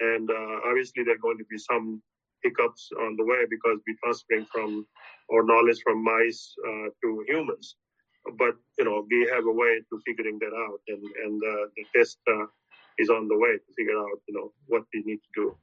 [0.00, 0.30] and
[0.68, 2.02] obviously there are going to be some
[2.44, 4.86] hiccups on the way because we're transferring from
[5.32, 7.76] our knowledge from mice uh, to humans.
[8.38, 11.84] But you know, we have a way to figuring that out, and and uh, the
[11.96, 12.46] test uh,
[12.98, 15.56] is on the way to figure out you know what we need to do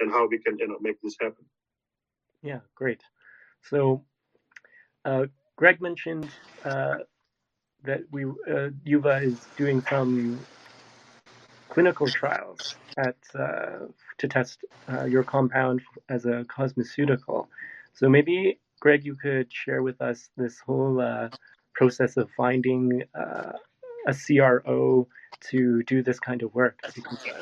[0.00, 1.44] and how we can you know make this happen.
[2.42, 3.02] Yeah, great.
[3.62, 4.04] So,
[5.04, 6.30] uh, Greg mentioned
[6.64, 6.98] uh,
[7.84, 10.38] that we uh, Yuva is doing some
[11.70, 13.86] clinical trials at uh,
[14.18, 17.46] to test uh, your compound as a cosmeceutical.
[17.94, 21.28] So maybe, Greg, you could share with us this whole uh,
[21.74, 23.52] process of finding uh,
[24.06, 25.06] a CRO
[25.50, 26.80] to do this kind of work.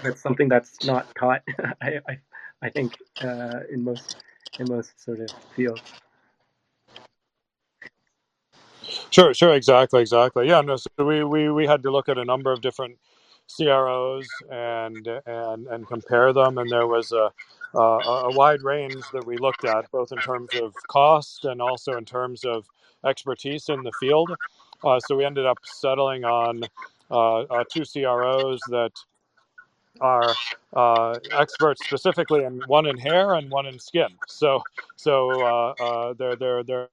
[0.02, 1.42] That's something that's not taught,
[1.82, 2.18] I, I,
[2.62, 4.16] I think, uh, in most
[4.58, 5.82] in most sort of fields.
[9.10, 10.48] Sure, sure, exactly, exactly.
[10.48, 10.76] Yeah, no.
[10.76, 12.98] So we, we we had to look at a number of different
[13.54, 16.58] CROs and and and compare them.
[16.58, 17.30] And there was a,
[17.74, 21.96] a, a wide range that we looked at, both in terms of cost and also
[21.96, 22.66] in terms of
[23.04, 24.30] expertise in the field.
[24.84, 26.62] Uh, so we ended up settling on
[27.10, 28.92] uh, uh, two CROs that
[30.00, 30.34] are
[30.74, 34.08] uh, experts specifically in one in hair and one in skin.
[34.26, 34.62] So
[34.96, 36.88] so uh, uh, they're they're they're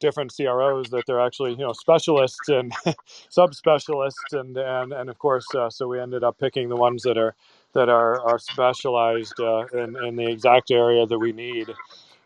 [0.00, 2.72] different CROs that they're actually you know specialists and
[3.30, 7.18] subspecialists and and and of course uh, so we ended up picking the ones that
[7.18, 7.34] are
[7.74, 11.68] that are are specialized uh, in in the exact area that we need.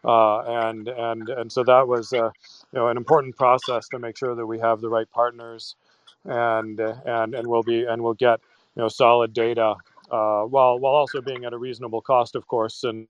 [0.04, 2.30] Uh, and and and so that was uh, you
[2.74, 5.76] know an important process to make sure that we have the right partners
[6.24, 8.40] and and and we'll be and we'll get
[8.76, 9.74] you know solid data
[10.10, 13.06] uh, while while also being at a reasonable cost of course and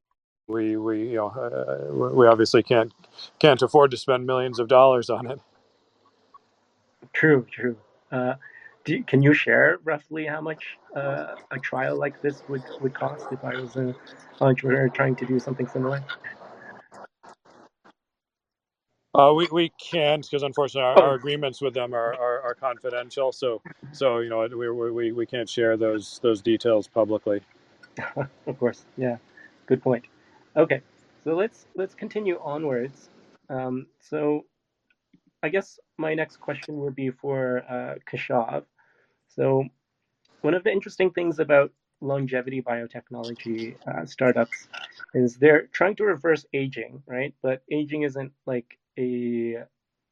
[0.53, 2.93] we we you know uh, we obviously can't
[3.39, 5.41] can't afford to spend millions of dollars on it.
[7.13, 7.77] True, true.
[8.11, 8.35] Uh,
[8.85, 13.27] do, can you share roughly how much uh, a trial like this would, would cost
[13.31, 13.95] if I was an
[14.41, 16.05] entrepreneur trying to do something similar?
[19.15, 23.31] Uh, we, we can't because unfortunately our, our, agreements with them are, are, are, confidential.
[23.31, 23.61] So
[23.93, 27.43] so you know we, we, we can't share those those details publicly.
[28.47, 29.19] of course, yeah,
[29.67, 30.07] good point.
[30.57, 30.83] Okay,
[31.25, 33.11] so let's let's continue onwards.
[33.49, 34.43] Um, so
[35.43, 38.65] I guess my next question would be for uh, Keshav.
[39.29, 39.65] So
[40.43, 44.69] one of the interesting things about longevity biotechnology uh, startups
[45.15, 47.35] is they're trying to reverse aging, right?
[47.43, 49.59] But aging isn't like a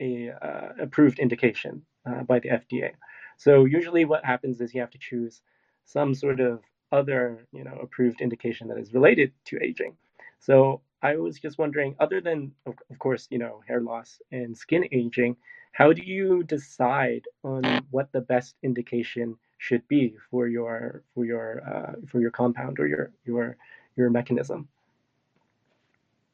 [0.01, 1.83] a uh, approved indication.
[2.07, 2.93] uh, by the FDA.
[3.39, 5.43] So usually, what happens is you have to choose
[5.85, 6.61] some sort of
[6.93, 9.97] other, you know, approved indication that is related to aging.
[10.41, 14.89] So I was just wondering, other than, of, course, you know, hair loss and skin
[14.91, 15.37] aging,
[15.73, 21.63] how do you decide on what the best indication should be for your for your
[21.69, 23.57] uh, for your compound or your your
[23.97, 24.69] your mechanism?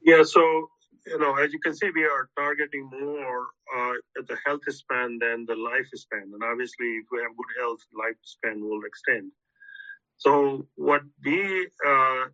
[0.03, 0.71] Yeah, so
[1.07, 5.19] you know, as you can see, we are targeting more uh, at the health span
[5.21, 9.31] than the lifespan, and obviously, if we have good health, lifespan will extend.
[10.19, 12.25] So what we uh,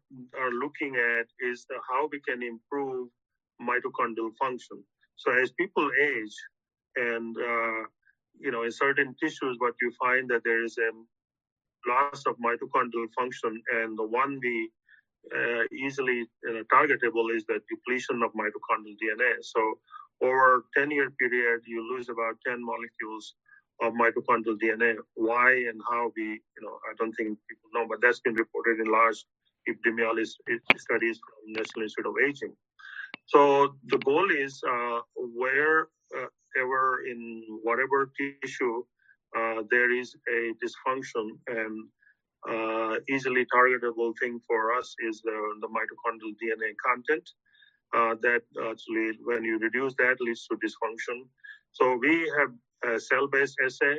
[0.40, 3.08] are looking at is how we can improve
[3.60, 4.82] mitochondrial function.
[5.16, 6.34] So as people age,
[6.96, 7.82] and uh,
[8.38, 10.90] you know, in certain tissues, what you find that there is a
[11.90, 14.70] loss of mitochondrial function, and the one we
[15.34, 16.24] uh, easily
[16.72, 19.34] targetable is the depletion of mitochondrial DNA.
[19.42, 19.78] So
[20.22, 23.34] over 10 year period, you lose about 10 molecules
[23.80, 24.96] of mitochondrial DNA.
[25.14, 28.80] Why and how we, you know, I don't think people know, but that's been reported
[28.80, 29.24] in large
[29.68, 30.26] epidemiology
[30.76, 32.54] studies from National Institute of Aging.
[33.26, 36.26] So the goal is uh, where uh,
[36.58, 38.10] ever in whatever
[38.42, 38.82] tissue
[39.36, 41.88] uh, there is a dysfunction and
[42.48, 47.28] uh, easily targetable thing for us is the, the mitochondrial DNA content.
[47.94, 51.28] Uh, that actually, when you reduce that, leads to dysfunction.
[51.72, 52.48] So we have
[52.98, 53.98] cell-based assay.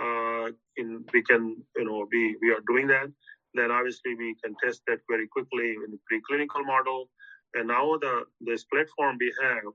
[0.00, 3.08] Uh, in we can, you know, we we are doing that.
[3.54, 7.10] Then obviously we can test that very quickly in the preclinical model.
[7.54, 9.72] And now the this platform we have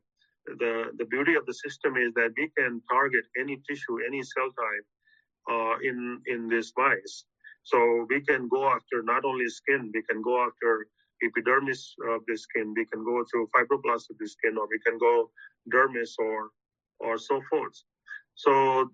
[0.47, 4.49] the, the beauty of the system is that we can target any tissue, any cell
[4.55, 4.86] type
[5.51, 7.25] uh, in, in this mice.
[7.63, 10.88] So we can go after not only skin, we can go after
[11.21, 14.97] epidermis of the skin, we can go through fibroblasts of the skin, or we can
[14.97, 15.29] go
[15.73, 16.49] dermis or
[16.99, 17.75] or so forth.
[18.38, 18.91] So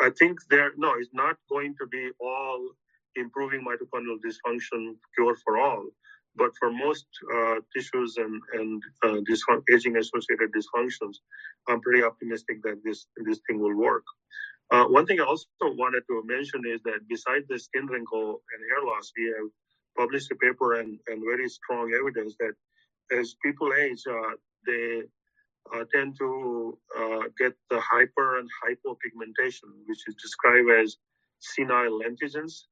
[0.00, 2.70] I think there no, it's not going to be all
[3.16, 5.84] improving mitochondrial dysfunction cure for all.
[6.36, 9.20] But for most uh, tissues and, and uh,
[9.74, 11.16] aging associated dysfunctions,
[11.68, 14.04] I'm pretty optimistic that this, this thing will work.
[14.70, 18.60] Uh, one thing I also wanted to mention is that besides the skin wrinkle and
[18.70, 19.48] hair loss, we have
[19.98, 22.54] published a paper and, and very strong evidence that
[23.18, 24.34] as people age, uh,
[24.66, 25.02] they
[25.94, 30.96] tend to uh, get the hyper and hypopigmentation, which is described as
[31.40, 32.64] senile lentigines.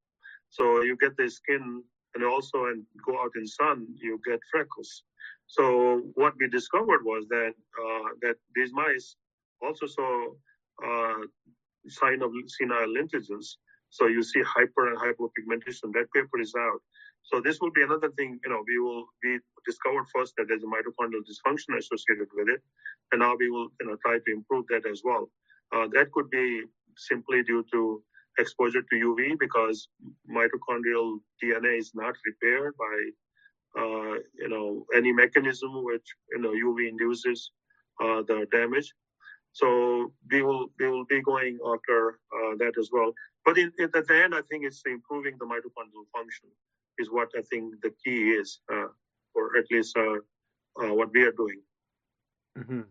[0.49, 1.83] So you get the skin
[2.15, 5.03] and also and go out in sun, you get freckles.
[5.47, 9.17] So what we discovered was that uh, that these mice
[9.63, 10.29] also saw
[10.85, 11.23] uh,
[11.89, 13.57] sign of senile lentigines.
[13.91, 15.93] So you see hyper and hypopigmentation.
[15.93, 16.81] That paper is out.
[17.27, 18.39] So this will be another thing.
[18.45, 22.63] You know, we will we discovered first that there's a mitochondrial dysfunction associated with it,
[23.13, 25.29] and now we will you know try to improve that as well.
[25.75, 26.63] Uh, that could be
[26.97, 28.03] simply due to
[28.39, 29.89] exposure to UV because
[30.31, 32.97] mitochondrial DNA is not repaired by
[33.81, 37.51] uh, you know any mechanism which you know UV induces
[38.01, 38.95] uh, the damage.
[39.51, 43.13] So we will we will be going after uh, that as well.
[43.45, 46.51] But in, at the end, I think it's improving the mitochondrial function
[46.99, 48.89] is what I think the key is, uh,
[49.35, 50.19] or at least uh,
[50.83, 51.61] uh, what we are doing.
[52.59, 52.83] Mm-hmm.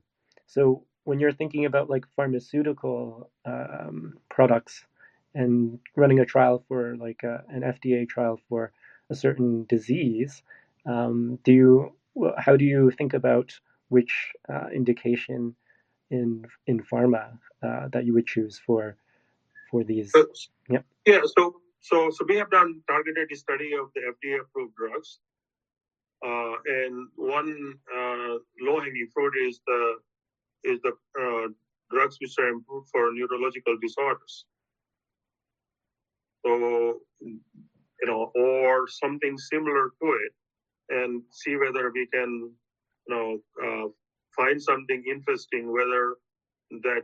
[0.47, 4.85] So when you're thinking about like pharmaceutical um, products
[5.33, 8.71] and running a trial for like a, an FDA trial for
[9.09, 10.41] a certain disease,
[10.85, 11.95] um, do you
[12.37, 13.51] how do you think about
[13.89, 15.55] which uh, indication
[16.09, 18.95] in in pharma uh, that you would choose for
[19.69, 20.13] for these?
[20.15, 20.23] Uh,
[20.69, 20.81] yeah.
[21.05, 21.21] Yeah.
[21.37, 25.19] So so so we have done targeted study of the FDA approved drugs,
[26.25, 28.33] uh, and one uh,
[28.65, 29.81] low hanging fruit is the
[30.63, 31.47] is the uh,
[31.91, 34.45] drugs which are approved for neurological disorders.
[36.43, 40.33] So, you know, or something similar to it,
[40.89, 42.49] and see whether we can,
[43.07, 43.87] you know, uh,
[44.35, 46.15] find something interesting, whether
[46.81, 47.03] that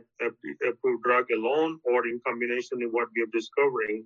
[0.68, 4.04] approved drug alone or in combination with what we are discovering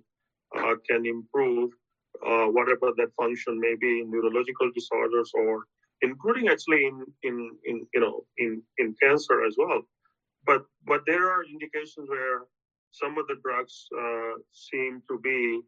[0.55, 1.71] uh, can improve
[2.25, 5.65] uh, whatever that function may be in neurological disorders or
[6.01, 9.81] including actually in, in, in you know in, in cancer as well.
[10.45, 12.45] But but there are indications where
[12.91, 15.61] some of the drugs uh, seem to be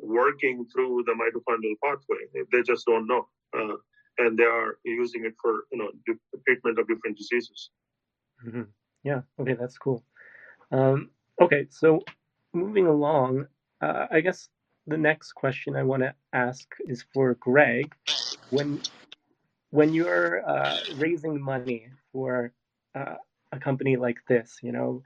[0.00, 2.44] working through the mitochondrial pathway.
[2.52, 3.76] They just don't know, uh,
[4.18, 6.14] and they are using it for you know the
[6.46, 7.70] treatment of different diseases.
[8.46, 8.62] Mm-hmm.
[9.04, 9.20] Yeah.
[9.38, 10.02] Okay, that's cool.
[10.72, 12.00] Um, okay, so
[12.52, 13.46] moving along,
[13.84, 14.48] uh, I guess
[14.86, 17.94] the next question I want to ask is for Greg.
[18.50, 18.80] When
[19.70, 22.52] when you're uh, raising money for
[22.94, 23.16] uh,
[23.52, 25.02] a company like this, you know,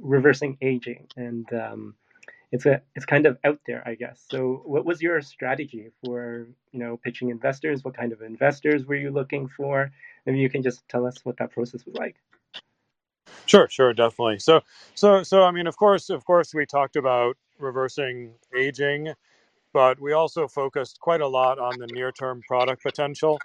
[0.00, 1.94] reversing aging, and um,
[2.52, 4.24] it's a it's kind of out there, I guess.
[4.28, 7.84] So, what was your strategy for you know pitching investors?
[7.84, 9.90] What kind of investors were you looking for?
[10.26, 12.16] Maybe you can just tell us what that process was like.
[13.46, 14.38] Sure, sure, definitely.
[14.38, 14.60] So,
[14.94, 19.12] so, so, I mean, of course, of course, we talked about reversing aging,
[19.72, 23.38] but we also focused quite a lot on the near-term product potential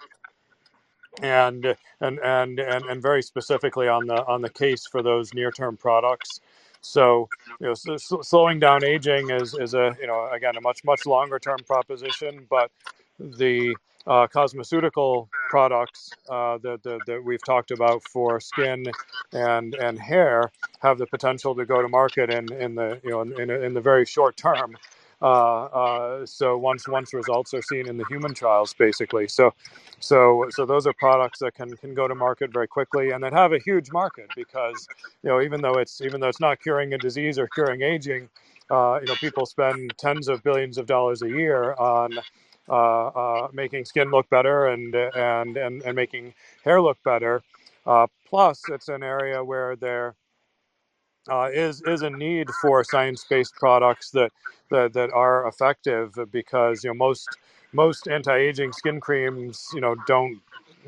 [1.22, 5.76] and and and and, and very specifically on the on the case for those near-term
[5.76, 6.40] products.
[6.82, 7.28] So,
[7.60, 11.06] you know, so, slowing down aging is is a you know again a much much
[11.06, 12.70] longer term proposition, but
[13.18, 13.74] the
[14.06, 18.84] uh, cosmeceutical products uh, that, that, that, we've talked about for skin
[19.32, 20.50] and and hair
[20.80, 23.80] have the potential to go to market in, in the you know in, in the
[23.80, 24.76] very short term.
[25.22, 29.26] Uh, uh, so once once results are seen in the human trials, basically.
[29.26, 29.52] So
[29.98, 33.32] so so those are products that can can go to market very quickly and that
[33.32, 34.86] have a huge market because
[35.22, 38.28] you know even though it's even though it's not curing a disease or curing aging,
[38.70, 42.10] uh, you know people spend tens of billions of dollars a year on
[43.52, 47.42] making skin look better and and and, and making hair look better.
[47.86, 50.16] Uh, plus, it's an area where there
[51.28, 54.30] uh, is is a need for science-based products that,
[54.70, 57.28] that that are effective because you know most
[57.72, 60.40] most anti-aging skin creams you know don't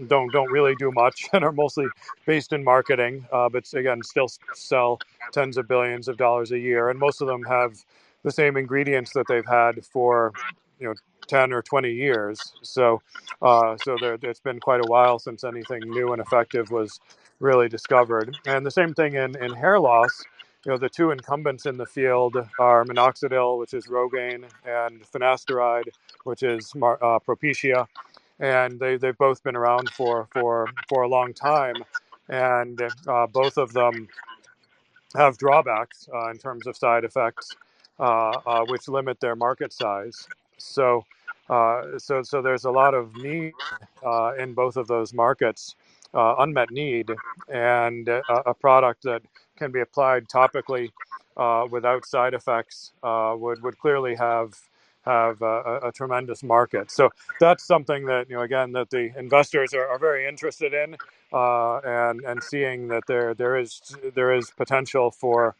[0.06, 1.86] don't don't really do much and are mostly
[2.26, 4.98] based in marketing uh, but again still sell
[5.32, 7.84] tens of billions of dollars a year and most of them have
[8.22, 10.32] the same ingredients that they've had for
[10.78, 10.94] you know
[11.28, 12.54] 10 or 20 years.
[12.62, 13.02] So,
[13.42, 17.00] uh, so there, it's been quite a while since anything new and effective was
[17.40, 18.36] really discovered.
[18.46, 20.24] And the same thing in, in hair loss.
[20.66, 25.88] You know, the two incumbents in the field are minoxidil, which is Rogaine, and finasteride,
[26.24, 27.86] which is uh, Propecia.
[28.40, 31.76] And they, they've both been around for, for, for a long time.
[32.28, 34.08] And uh, both of them
[35.16, 37.50] have drawbacks uh, in terms of side effects,
[37.98, 40.26] uh, uh, which limit their market size.
[40.58, 41.04] So,
[41.48, 43.52] uh, so, so there's a lot of need
[44.04, 45.74] uh, in both of those markets,
[46.14, 47.10] uh, unmet need,
[47.48, 49.22] and a, a, product that
[49.56, 50.90] can be applied topically
[51.36, 54.58] uh, without side effects uh, would would clearly have
[55.02, 56.90] have a, a, tremendous market.
[56.90, 57.08] So
[57.40, 60.96] that's something that you know again that the investors are, are very interested in,
[61.32, 63.80] and and seeing that there there is
[64.14, 65.54] there is potential for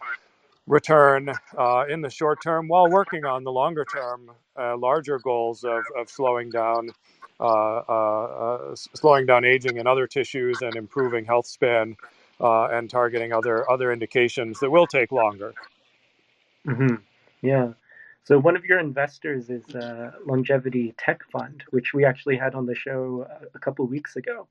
[0.69, 5.64] return uh, in the short term while working on the longer term, uh, larger goals
[5.64, 6.91] of, of slowing down.
[7.41, 11.97] Uh, uh, uh slowing down aging in other tissues and improving health span
[12.41, 15.55] and targeting other other indications that will take longer.
[16.66, 16.97] Mm-hmm.
[17.43, 17.75] Yeah.
[18.25, 19.62] So one of your investors is
[20.27, 24.49] Longevity Tech Fund, which we actually had on the show a couple weeks ago.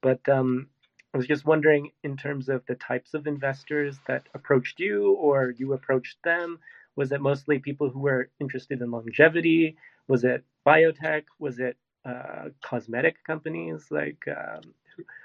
[0.00, 0.68] But um,
[1.14, 5.54] I was just wondering, in terms of the types of investors that approached you or
[5.56, 6.58] you approached them,
[6.96, 9.76] was it mostly people who were interested in longevity?
[10.06, 11.24] Was it biotech?
[11.38, 13.86] Was it uh, cosmetic companies?
[13.90, 14.74] Like, um,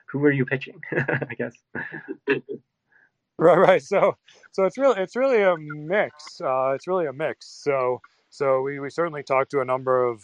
[0.06, 0.80] who were you pitching?
[0.92, 1.54] I guess.
[3.38, 3.82] right, right.
[3.82, 4.16] So,
[4.52, 6.40] so it's really it's really a mix.
[6.40, 7.48] Uh, it's really a mix.
[7.48, 10.24] So, so we, we certainly talked to a number of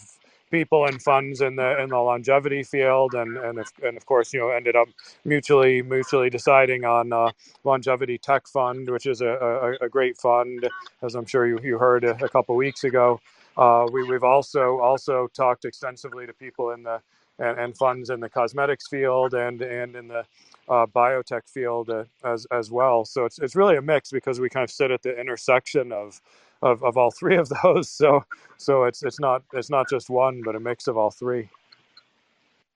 [0.49, 4.33] people and funds in the in the longevity field, and and if, and of course
[4.33, 4.87] you know ended up
[5.25, 7.31] mutually mutually deciding on uh,
[7.63, 10.67] longevity tech fund, which is a, a, a, great fund,
[11.01, 13.19] as I'm sure you, you heard a, a couple weeks ago.
[13.57, 17.01] Uh, we, we've also also talked extensively to people in the
[17.39, 20.25] and, and funds in the cosmetics field and and in the
[20.67, 23.05] uh, biotech field uh, as as well.
[23.05, 26.21] So it's it's really a mix because we kind of sit at the intersection of
[26.61, 27.89] of, of all three of those.
[27.89, 28.23] So
[28.57, 31.49] so it's it's not it's not just one, but a mix of all three.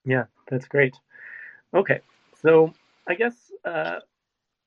[0.06, 0.96] Yeah, that's great.
[1.74, 2.02] Okay,
[2.42, 2.74] so
[3.08, 3.34] I guess
[3.66, 4.00] uh,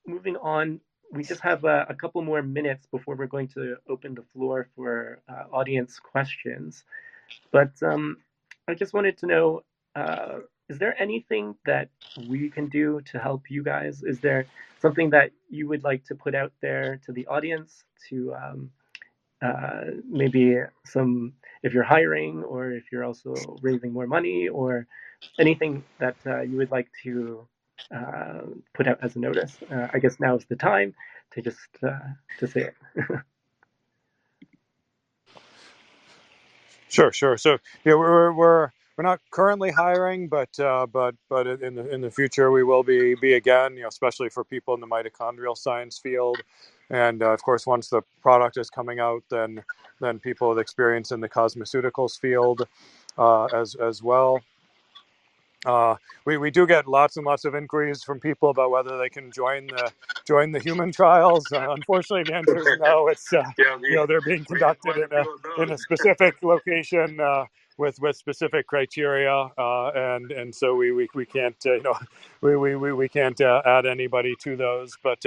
[0.06, 0.80] moving on,
[1.12, 5.20] we just have a, couple more minutes before we're going to open the floor for
[5.28, 6.84] uh, audience questions.
[7.52, 8.18] But um,
[8.66, 9.62] I just wanted to know
[9.94, 10.38] uh,
[10.68, 11.88] is there anything that
[12.28, 14.02] we can do to help you guys?
[14.02, 14.46] Is there
[14.80, 18.70] something that you would like to put out there to the audience to um,
[19.42, 21.32] uh, maybe some
[21.62, 24.86] if you're hiring or if you're also raising more money or
[25.38, 27.46] anything that uh, you would like to
[27.94, 28.40] uh,
[28.74, 29.58] put out as a notice.
[29.70, 30.94] Uh, I guess now is the time
[31.32, 31.98] to just uh,
[32.38, 32.74] to say it.
[36.88, 37.36] sure, sure.
[37.36, 42.00] So yeah, we're we're we're not currently hiring, but uh, but but in the in
[42.00, 43.76] the future we will be be again.
[43.76, 46.38] You know, especially for people in the mitochondrial science field,
[46.90, 49.62] and uh, of course, once the product is coming out, then
[50.00, 52.62] then people with experience in the cosmeceuticals field
[53.18, 54.38] uh, as as well.
[55.64, 59.08] uh, we, we do get lots and lots of inquiries from people about whether they
[59.08, 59.92] can join the
[60.26, 61.52] join the human trials.
[61.52, 63.08] Uh, unfortunately, the answer is no.
[63.12, 65.26] It's uh, yeah, we, you know they're being conducted in a
[65.62, 67.44] in a specific location uh,
[67.78, 71.94] with with specific criteria, uh, and and so we we, we can't uh, you know
[72.40, 75.24] we we, we, we can't add anybody to those, but.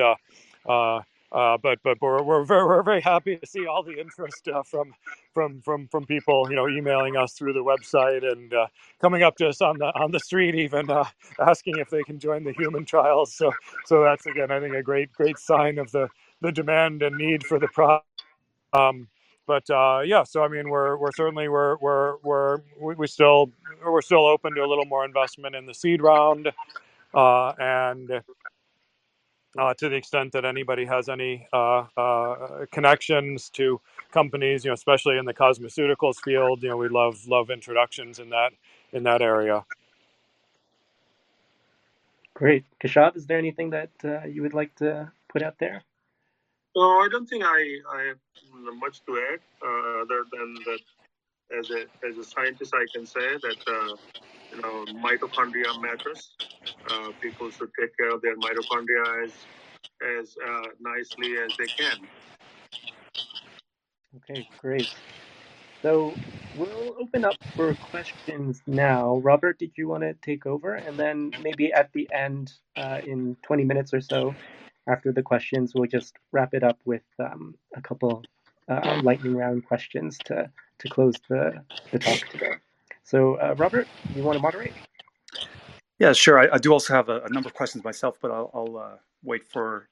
[1.32, 4.64] Uh, but but we're, we're very we're very happy to see all the interest uh,
[4.64, 4.94] from
[5.34, 8.68] from from from people you know emailing us through the website and uh,
[9.02, 11.06] coming up to us on the on the street even uh,
[11.40, 13.34] asking if they can join the human trials.
[13.34, 13.52] So
[13.86, 16.10] so that's again I think a great great sign of the
[16.42, 18.06] the demand and need for the product.
[18.74, 19.08] Um,
[19.48, 23.52] but uh, yeah, so I mean, we're we're certainly we're we're we're we still
[23.84, 26.52] we're still open to a little more investment in the seed round,
[27.14, 28.12] uh, and
[29.60, 33.82] uh, to the extent that anybody has any uh, uh, connections to
[34.12, 38.30] companies, you know, especially in the cosmeceuticals field, you know, we love love introductions in
[38.30, 38.52] that
[38.94, 39.66] in that area.
[42.34, 45.84] Great, Keshav, is there anything that uh, you would like to put out there?
[46.76, 47.60] No, I don't think I,
[47.94, 48.20] I have
[48.78, 50.80] much to add uh, other than that.
[51.58, 53.96] As a as a scientist, I can say that uh,
[54.52, 56.32] you know, mitochondria matters.
[56.90, 59.34] Uh, people should take care of their mitochondria as
[60.20, 61.98] as uh, nicely as they can.
[64.18, 64.94] Okay, great.
[65.82, 66.14] So
[66.58, 69.18] we'll open up for questions now.
[69.18, 70.76] Robert, did you want to take over?
[70.76, 74.36] And then maybe at the end, uh, in 20 minutes or so,
[74.88, 78.24] after the questions, we'll just wrap it up with um, a couple
[78.68, 82.56] uh, lightning round questions to, to close the, the talk today.
[83.10, 84.72] So, uh, Robert, you want to moderate?
[85.98, 86.38] Yeah, sure.
[86.38, 88.98] I, I do also have a, a, number of questions myself, but I'll, I'll uh,
[89.24, 89.90] wait for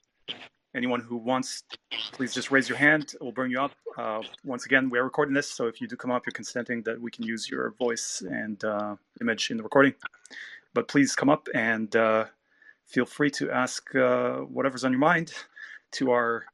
[0.76, 1.64] anyone who wants.
[2.12, 3.14] Please just raise your hand.
[3.20, 3.72] We'll bring you up.
[3.96, 7.00] Uh, once again, we're recording this, so if you do come up, you're consenting that
[7.00, 9.94] we can use your voice and uh, image in the recording.
[10.72, 12.26] But please come up and uh,
[12.86, 15.32] feel free to ask uh, whatever's on your mind
[15.94, 16.44] to our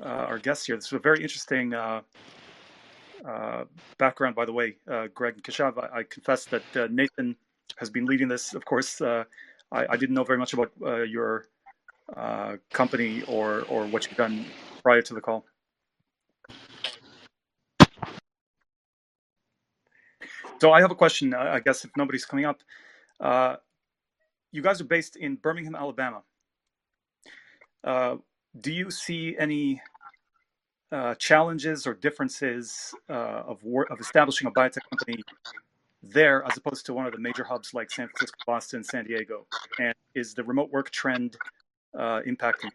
[0.00, 0.76] our guests here.
[0.76, 2.02] This is a very interesting uh,
[3.98, 7.36] background, by the way, uh, Greg and Keshav, I, I confess that uh, Nathan
[7.76, 8.54] has been leading this.
[8.54, 9.24] Of course, uh,
[9.72, 11.46] I, I, didn't know very much about uh, your
[12.72, 14.46] company or or what you've done
[14.82, 15.44] prior to the call.
[20.60, 21.34] So I have a question.
[21.34, 22.62] I guess if nobody's coming up,
[24.52, 26.22] you guys are based in Birmingham, Alabama.
[27.84, 29.82] do you see any
[30.92, 33.12] uh, challenges or differences uh,
[33.46, 35.22] of wor- of establishing a biotech company
[36.02, 39.46] there as opposed to one of the major hubs like San Francisco, Boston, San Diego?
[39.78, 41.36] And is the remote work trend
[41.98, 42.70] uh, impacting?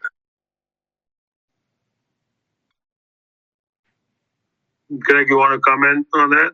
[4.98, 6.52] Greg, you want to comment on that?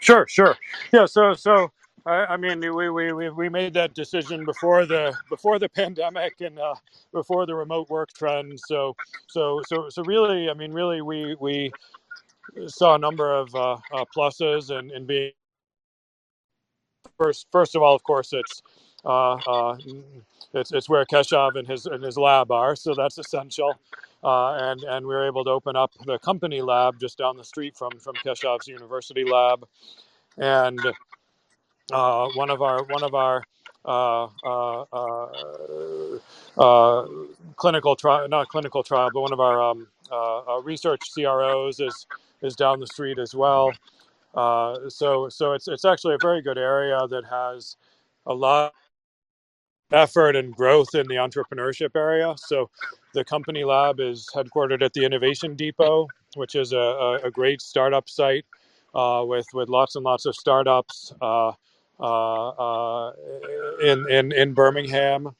[0.00, 0.56] Sure, sure.
[0.92, 1.70] Yeah, so so
[2.06, 6.58] I, I mean, we, we, we made that decision before the before the pandemic and
[6.58, 6.74] uh,
[7.12, 8.58] before the remote work trend.
[8.66, 8.96] So
[9.28, 11.72] so so so really, I mean, really, we we
[12.66, 15.32] saw a number of uh, uh, pluses and being
[17.18, 18.62] first first of all, of course, it's
[19.04, 19.76] uh, uh,
[20.54, 23.74] it's, it's where Keshav and his and his lab are, so that's essential.
[24.24, 27.44] Uh, and and we were able to open up the company lab just down the
[27.44, 29.66] street from from Keshav's university lab,
[30.36, 30.80] and
[31.92, 33.42] uh, one of our one of our
[33.84, 34.84] uh, uh,
[36.58, 37.06] uh,
[37.56, 39.86] clinical trial, not clinical trial, but one of our um,
[40.62, 42.06] research CROs is
[42.42, 43.72] is down the street as well.
[44.88, 47.76] so so it's it's actually a very good area that has
[48.26, 48.74] a lot
[49.92, 52.34] effort and growth in the entrepreneurship area.
[52.36, 52.70] So
[53.14, 58.08] the company lab is headquartered at the Innovation Depot, which is a, a, great startup
[58.08, 58.44] site
[58.94, 61.12] uh, with with lots and lots of startups.
[61.20, 61.52] Uh,
[62.00, 63.12] uh, uh,
[63.82, 65.34] in, in in Birmingham,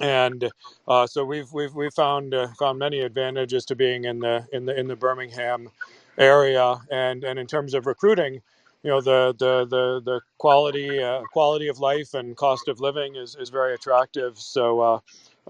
[0.00, 0.50] and
[0.88, 4.78] uh, so we've we've we found found many advantages to being in the in the
[4.78, 5.70] in the Birmingham
[6.18, 8.34] area, and and in terms of recruiting,
[8.82, 13.16] you know the the the, the quality uh, quality of life and cost of living
[13.16, 14.38] is, is very attractive.
[14.38, 15.00] So uh,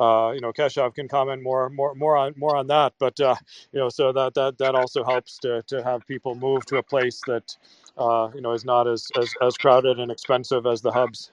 [0.01, 2.95] uh, you know Keshav can comment more more more on more on that.
[2.99, 3.35] But you
[3.75, 7.23] know so that that that also helps to to have people move to a place
[7.27, 7.57] that
[7.97, 11.31] uh, you know, is not as, as, as crowded and expensive as the hubs.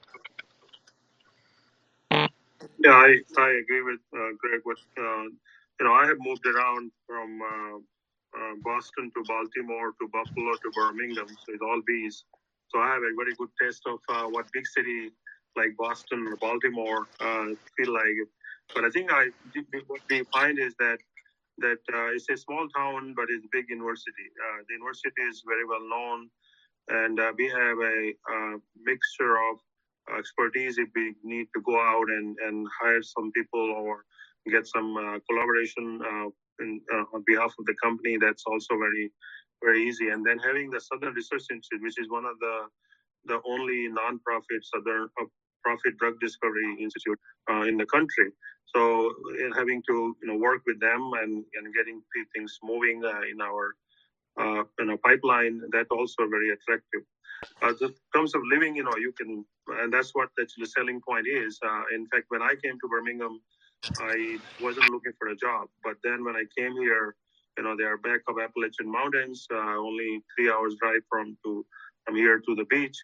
[2.11, 4.61] Yeah, I, I agree with uh, Greg.
[4.65, 7.77] With uh, you know, I have moved around from uh,
[8.37, 12.23] uh, Boston to Baltimore to Buffalo to Birmingham with all these,
[12.69, 15.11] so I have a very good taste of uh, what big city
[15.55, 17.07] like Boston or Baltimore
[17.77, 18.17] feel like.
[18.73, 19.27] But I think I
[19.87, 20.97] what we find is that
[21.59, 21.79] that
[22.15, 24.27] it's a small town, but it's a big university.
[24.67, 26.29] the university is very well known
[26.91, 29.57] and uh, we have a uh, mixture of
[30.17, 34.03] expertise if we need to go out and, and hire some people or
[34.51, 36.27] get some uh, collaboration uh,
[36.59, 38.17] in, uh, on behalf of the company.
[38.19, 39.11] That's also very
[39.63, 40.09] very easy.
[40.09, 42.55] And then having the Southern Research Institute, which is one of the
[43.25, 45.25] the only non-profit Southern uh,
[45.63, 47.19] profit drug discovery institute
[47.51, 48.31] uh, in the country.
[48.73, 49.13] So
[49.55, 52.01] having to you know work with them and, and getting
[52.35, 53.75] things moving uh, in our
[54.39, 57.01] uh, you know pipeline that also very attractive.
[57.61, 57.73] Uh,
[58.13, 59.43] terms of living, you know, you can,
[59.81, 61.59] and that's what the selling point is.
[61.65, 63.41] Uh, in fact, when I came to Birmingham,
[63.99, 67.15] I wasn't looking for a job, but then when I came here,
[67.57, 71.65] you know, they are back of Appalachian Mountains, uh, only three hours drive from to
[72.05, 72.97] from here to the beach.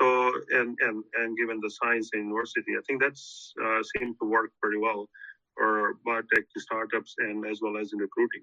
[0.00, 4.50] So, and and and given the science university, I think that's uh, seemed to work
[4.60, 5.08] pretty well
[5.56, 8.42] for biotech startups and as well as in recruiting.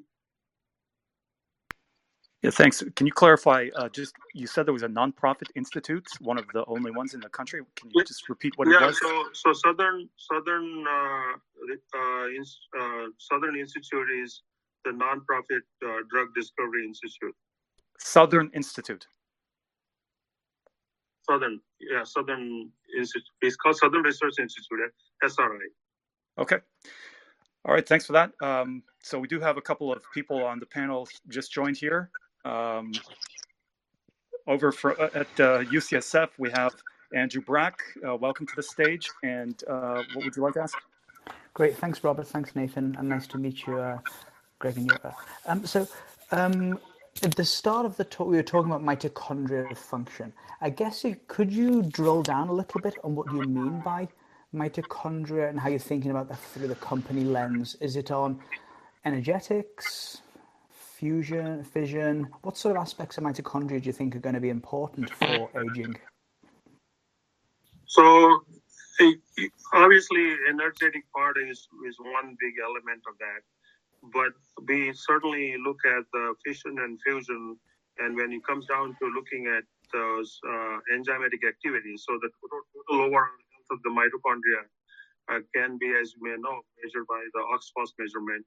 [2.42, 2.82] Yeah, thanks.
[2.96, 3.68] Can you clarify?
[3.76, 7.20] Uh, just you said there was a nonprofit institute, one of the only ones in
[7.20, 7.62] the country.
[7.76, 9.00] Can you just repeat what yeah, it was?
[9.04, 11.34] Yeah, so so Southern Southern uh,
[11.96, 14.42] uh, uh, Southern Institute is
[14.86, 17.36] the nonprofit uh, drug discovery institute.
[18.00, 19.06] Southern Institute.
[21.30, 23.28] Southern, yeah, Southern Institute.
[23.42, 24.80] It's called Southern Research Institute,
[25.24, 25.68] SRI.
[26.40, 26.58] Okay.
[27.66, 27.88] All right.
[27.88, 28.32] Thanks for that.
[28.42, 32.10] Um, so we do have a couple of people on the panel just joined here.
[32.46, 32.92] Um,
[34.48, 36.74] over for, uh, at uh, UCSF, we have
[37.14, 37.80] Andrew Brack.
[38.08, 39.10] Uh, welcome to the stage.
[39.24, 40.78] And uh, what would you like to ask?
[41.54, 41.78] Great.
[41.78, 42.28] Thanks, Robert.
[42.28, 42.96] Thanks, Nathan.
[42.98, 44.00] And nice to meet you, uh,
[44.60, 45.16] Greg and Yura.
[45.46, 45.88] Um, so,
[46.32, 46.80] um,
[47.22, 50.32] at the start of the talk, we were talking about mitochondrial function.
[50.62, 54.08] I guess could you drill down a little bit on what you mean by
[54.54, 57.76] mitochondria and how you're thinking about that through the company lens?
[57.82, 58.40] Is it on
[59.06, 60.22] energetics,
[61.00, 62.28] fusion, fission?
[62.42, 65.50] What sort of aspects of mitochondria do you think are going to be important for
[65.64, 65.96] aging?
[67.86, 68.04] So,
[69.74, 73.42] obviously, energetic part is, is one big element of that.
[74.14, 74.34] But
[74.68, 77.58] we certainly look at the fission and fusion,
[78.00, 82.62] and when it comes down to looking at those uh, enzymatic activities, so the total
[82.90, 84.64] overall health of the mitochondria
[85.32, 88.46] uh, can be, as you may know, measured by the OXPHOS measurement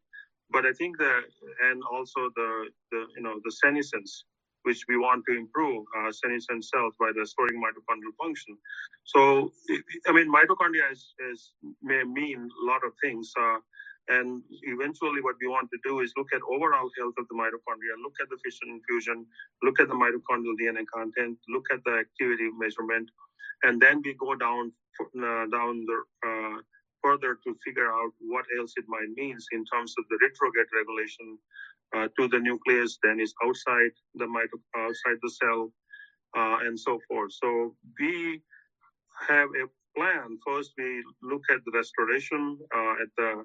[0.52, 1.22] but I think that,
[1.70, 4.24] and also the, the you know, the senescence,
[4.62, 8.56] which we want to improve uh, senescent cells by restoring mitochondrial function.
[9.04, 9.52] So,
[10.06, 13.32] I mean, mitochondria is, is may mean a lot of things.
[13.38, 13.58] Uh,
[14.08, 17.94] and eventually, what we want to do is look at overall health of the mitochondria,
[18.02, 19.26] look at the fission and fusion,
[19.62, 23.08] look at the mitochondrial DNA content, look at the activity measurement,
[23.62, 26.58] and then we go down uh, down the uh,
[27.02, 31.38] further to figure out what else it might mean in terms of the retrograde regulation
[31.96, 35.72] uh, to the nucleus, then is outside the mito- outside the cell,
[36.36, 37.32] uh, and so forth.
[37.32, 38.42] So we
[39.28, 40.38] have a plan.
[40.46, 43.44] First, we look at the restoration uh, at the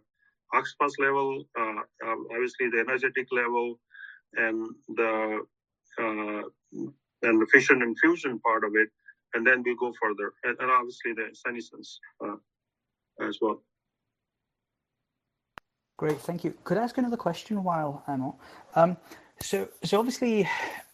[0.53, 3.79] OXPHOS level, uh, um, obviously the energetic level,
[4.33, 5.41] and the
[7.23, 8.89] and the fission and fusion part of it,
[9.33, 11.99] and then we go further, and, and obviously the senescence.
[12.23, 12.35] Uh,
[13.19, 13.61] as well.
[15.97, 16.53] Great, thank you.
[16.63, 18.33] Could I ask another question while I'm on?
[18.75, 18.97] Um,
[19.41, 20.47] so, so obviously,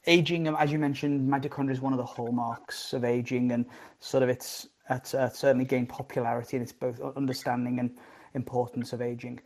[0.07, 3.65] aging, as you mentioned, mitochondria is one of the hallmarks of aging, and
[3.99, 7.97] sort of it's, it's uh, certainly gained popularity in its both understanding and
[8.34, 9.41] importance of aging.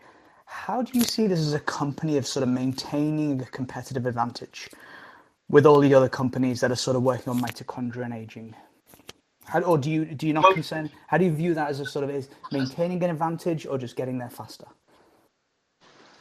[0.45, 4.69] How do you see this as a company of sort of maintaining a competitive advantage
[5.49, 8.55] with all the other companies that are sort of working on mitochondria and aging?
[9.47, 10.89] How, or do you do you not well, concern?
[11.07, 13.95] How do you view that as a sort of is maintaining an advantage or just
[13.95, 14.67] getting there faster?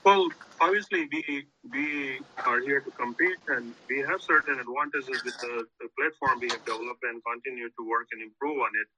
[0.04, 0.28] Well,
[0.60, 5.88] obviously we we are here to compete, and we have certain advantages with the, the
[5.98, 8.88] platform we have developed and continue to work and improve on it.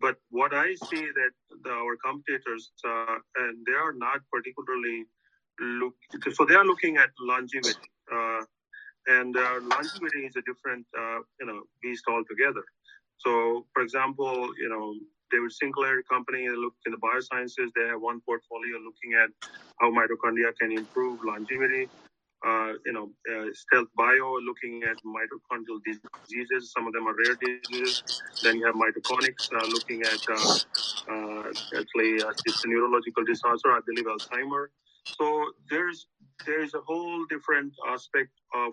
[0.00, 5.06] But what I see that the, our competitors uh, and they are not particularly
[5.60, 5.94] look
[6.32, 7.90] so they are looking at longevity.
[8.12, 8.42] Uh,
[9.06, 12.62] and uh, longevity is a different, uh, you know, beast altogether.
[13.18, 14.94] So, for example, you know,
[15.30, 17.70] David Sinclair company look in the biosciences.
[17.76, 19.30] They have one portfolio looking at
[19.80, 21.88] how mitochondria can improve longevity.
[22.46, 26.72] Uh, you know, uh, Stealth Bio looking at mitochondrial diseases.
[26.72, 28.22] Some of them are rare diseases.
[28.44, 33.72] Then you have Mitochondrionics uh, looking at uh, uh, actually uh, it's a neurological disorder,
[33.72, 34.66] I believe Alzheimer.
[35.04, 36.06] So there's
[36.46, 38.72] there's a whole different aspect of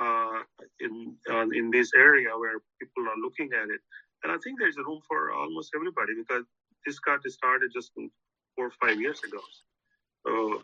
[0.00, 0.40] uh,
[0.80, 3.80] in uh, in this area where people are looking at it.
[4.22, 6.44] And I think there's a room for almost everybody because
[6.86, 7.92] this got started just
[8.56, 9.40] four or five years ago.
[10.26, 10.62] So,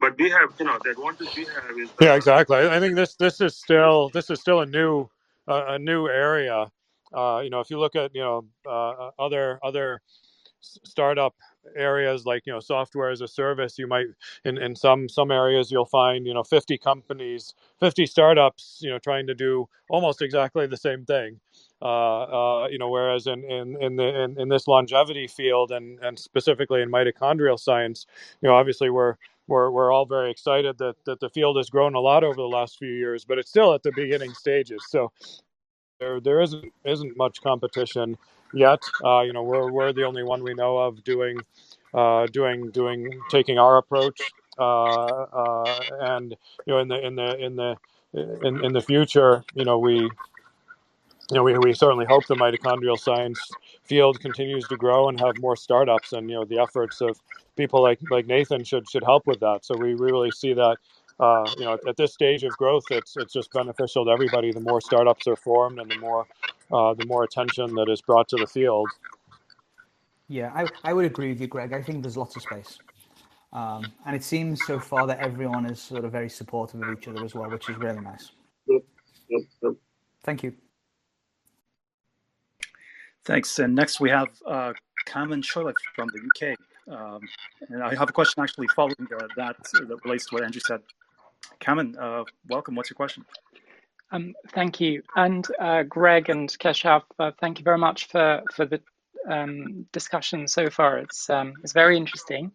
[0.00, 2.56] but we have, you know, the advantage we have is yeah, exactly.
[2.58, 5.08] I think this this is still this is still a new
[5.48, 6.70] a, a new area.
[7.14, 10.02] Uh, you know, if you look at you know uh, other other
[10.60, 11.34] startup
[11.74, 14.06] areas like you know software as a service you might
[14.44, 18.98] in, in some some areas you'll find you know 50 companies 50 startups you know
[18.98, 21.40] trying to do almost exactly the same thing
[21.82, 22.22] uh,
[22.64, 26.18] uh, you know whereas in in in, the, in, in this longevity field and and
[26.18, 28.06] specifically in mitochondrial science
[28.40, 29.16] you know obviously we're
[29.48, 32.42] we're, we're all very excited that, that the field has grown a lot over the
[32.42, 34.84] last few years, but it's still at the beginning stages.
[34.88, 35.12] So
[36.00, 38.16] there, there isn't isn't much competition
[38.52, 38.82] yet.
[39.04, 41.38] Uh, you know, we're, we're the only one we know of doing
[41.94, 44.20] uh, doing doing taking our approach.
[44.58, 46.36] Uh, uh and
[46.66, 47.76] you know, in the in the in the
[48.14, 50.10] in, in the future, you know, we
[51.30, 53.40] you know, we, we certainly hope the mitochondrial science
[53.84, 57.20] field continues to grow and have more startups and you know the efforts of
[57.56, 59.64] people like like Nathan should should help with that.
[59.64, 60.76] So we really see that
[61.18, 64.52] uh, you know at this stage of growth, it's it's just beneficial to everybody.
[64.52, 66.26] The more startups are formed and the more
[66.72, 68.88] uh, the more attention that is brought to the field.
[70.28, 71.72] Yeah, I, I would agree with you, Greg.
[71.72, 72.78] I think there's lots of space.
[73.52, 77.06] Um, and it seems so far that everyone is sort of very supportive of each
[77.06, 78.32] other as well, which is really nice.
[78.66, 78.82] Yep,
[79.30, 79.72] yep, yep.
[80.24, 80.52] Thank you.
[83.24, 83.58] Thanks.
[83.58, 84.72] And next we have uh,
[85.06, 86.56] Kamen Cholik from the UK.
[86.88, 87.20] Um,
[87.68, 89.56] and I have a question actually following uh, that
[89.88, 90.80] that relates to what Andrew said.
[91.60, 92.74] Kamen, uh, welcome.
[92.74, 93.24] What's your question?
[94.12, 95.02] Um, thank you.
[95.16, 98.80] And uh, Greg and Keshav, uh, thank you very much for, for the
[99.28, 100.98] um, discussion so far.
[100.98, 102.52] It's, um, it's very interesting.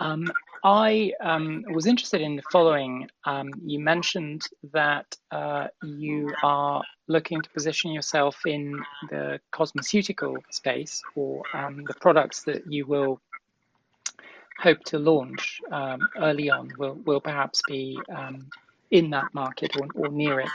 [0.00, 0.30] Um,
[0.64, 3.08] I um, was interested in the following.
[3.24, 11.00] Um, you mentioned that uh, you are looking to position yourself in the cosmeceutical space
[11.14, 13.20] or the products that you will
[14.58, 18.52] hope to launch um, early on will, will perhaps be um,
[18.90, 20.50] in that market or, or near it.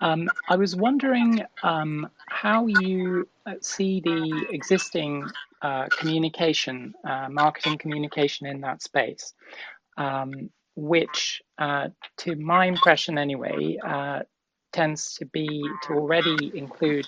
[0.00, 1.44] Um, I was wondering
[2.28, 9.34] how you uh, see the existing uh, communication, uh, marketing communication in that space,
[9.98, 14.20] um, which, uh, to my impression anyway, uh,
[14.72, 17.06] tends to be to already include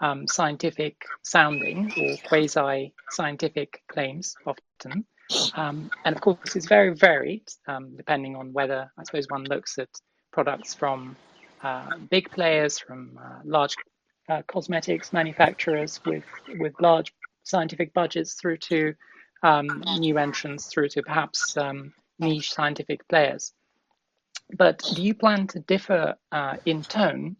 [0.00, 5.06] um, scientific sounding or quasi scientific claims often.
[5.54, 9.78] Um, and of course, it's very varied um, depending on whether, I suppose, one looks
[9.78, 9.88] at
[10.32, 11.16] products from
[11.62, 13.74] uh, big players, from large
[14.46, 16.24] cosmetics manufacturers with,
[16.58, 17.12] with large
[17.44, 18.94] scientific budgets through to
[19.42, 23.52] um, new entrants, through to perhaps um, niche scientific players.
[24.56, 27.36] But do you plan to differ uh, in tone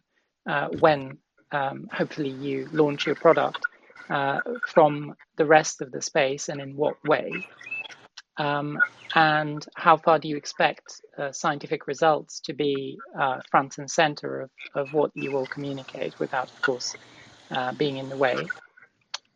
[0.47, 1.17] uh, when
[1.51, 3.65] um, hopefully you launch your product
[4.09, 7.47] uh, from the rest of the space and in what way?
[8.39, 8.79] Um,
[9.15, 14.41] and how far do you expect uh, scientific results to be uh, front and center
[14.41, 16.95] of, of what you will communicate without, of course,
[17.51, 18.37] uh, being in the way?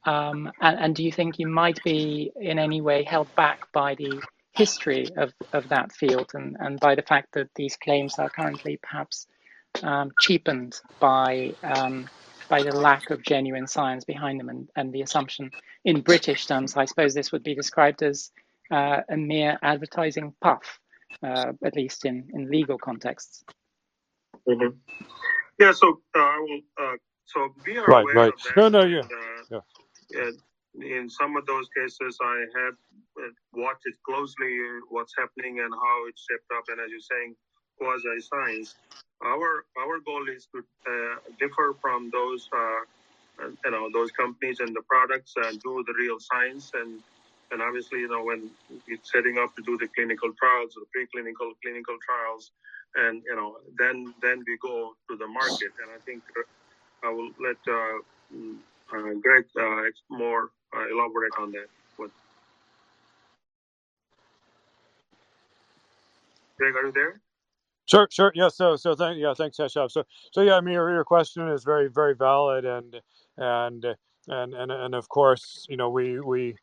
[0.06, 3.96] Um, and, and, do you think you might be in any way held back by
[3.96, 8.30] the history of, of that field and, and by the fact that these claims are
[8.30, 9.28] currently perhaps
[9.82, 12.10] um, cheapened by um,
[12.50, 15.50] by the lack of genuine science behind them and, and the assumption
[15.86, 18.32] in British terms, I suppose this would be described as
[18.74, 20.80] uh, a mere advertising puff,
[21.22, 23.44] uh, at least in, in legal contexts.
[24.48, 24.76] Mm-hmm.
[25.60, 26.22] Yeah, so uh,
[26.82, 26.96] uh
[27.26, 28.34] so we are right, aware right.
[28.34, 28.58] of that.
[28.58, 29.00] No, no, yeah.
[29.00, 29.62] And, uh,
[30.14, 31.00] yeah.
[31.00, 32.74] in some of those cases, I have
[33.20, 34.52] uh, watched it closely,
[34.90, 36.66] what's happening and how it's shaped up.
[36.68, 37.36] And as you're saying,
[37.78, 38.76] quasi science.
[39.24, 44.76] Our our goal is to uh, differ from those uh, you know those companies and
[44.76, 47.02] the products and do the real science and
[47.54, 48.50] and obviously you know when
[48.88, 52.52] it's setting up to do the clinical trials the preclinical clinical trials
[52.96, 56.24] and you know then then we go to the market and I think
[57.04, 58.00] I will let uh,
[58.96, 61.68] uh, Greg uh, more uh, elaborate on that.
[61.98, 62.12] What?
[66.58, 67.20] Greg, are you there?
[67.86, 68.32] Sure, sure.
[68.34, 68.48] Yeah.
[68.48, 69.92] So, so thank, yeah, thanks, Keshav.
[69.92, 73.02] So, so yeah, I mean, your, your question is very, very valid, and
[73.38, 73.86] and
[74.28, 76.56] and and and of course, you know, we we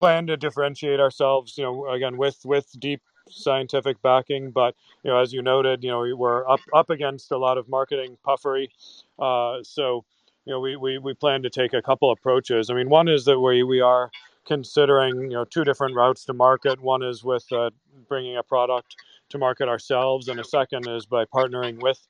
[0.00, 5.18] plan to differentiate ourselves, you know, again with with deep scientific backing, but you know,
[5.18, 8.70] as you noted, you know, we're up up against a lot of marketing puffery.
[9.18, 10.04] Uh, so,
[10.44, 12.70] you know, we, we we plan to take a couple approaches.
[12.70, 14.10] I mean, one is that we we are
[14.46, 16.80] considering you know two different routes to market.
[16.80, 17.70] One is with uh,
[18.08, 18.96] bringing a product
[19.30, 22.00] to market ourselves, and a second is by partnering with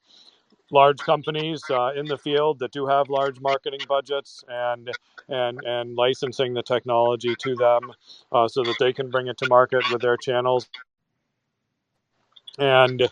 [0.71, 4.91] large companies uh, in the field that do have large marketing budgets and
[5.29, 7.93] and and licensing the technology to them
[8.33, 10.69] uh, so that they can bring it to market with their channels
[12.59, 13.03] and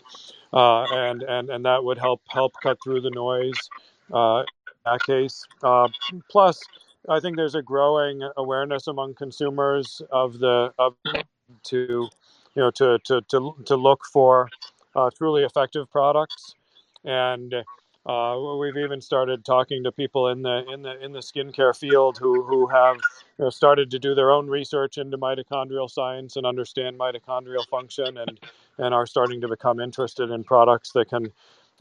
[0.53, 3.69] uh, and and and that would help help cut through the noise
[4.13, 4.45] uh, in
[4.85, 5.45] that case.
[5.63, 5.87] Uh,
[6.29, 6.61] plus,
[7.09, 10.95] I think there's a growing awareness among consumers of the of
[11.65, 11.77] to
[12.55, 14.49] you know to to to, to look for
[14.95, 16.55] uh, truly effective products
[17.07, 17.53] and
[18.05, 22.17] uh, we've even started talking to people in the in the in the skincare field
[22.17, 22.95] who who have
[23.37, 28.17] you know, started to do their own research into mitochondrial science and understand mitochondrial function
[28.17, 28.39] and
[28.77, 31.31] and are starting to become interested in products that can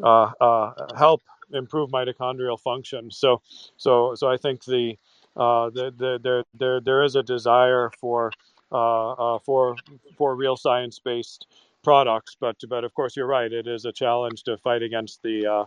[0.02, 1.22] uh, uh, help
[1.52, 3.10] improve mitochondrial function.
[3.10, 3.42] So
[3.76, 4.96] so so I think the
[5.36, 8.32] uh, the, the, there, there, there is a desire for
[8.72, 9.76] uh, uh, for
[10.16, 11.46] for real science based
[11.87, 13.53] products, but but of course you're right.
[13.53, 15.64] It is a challenge to fight against the uh,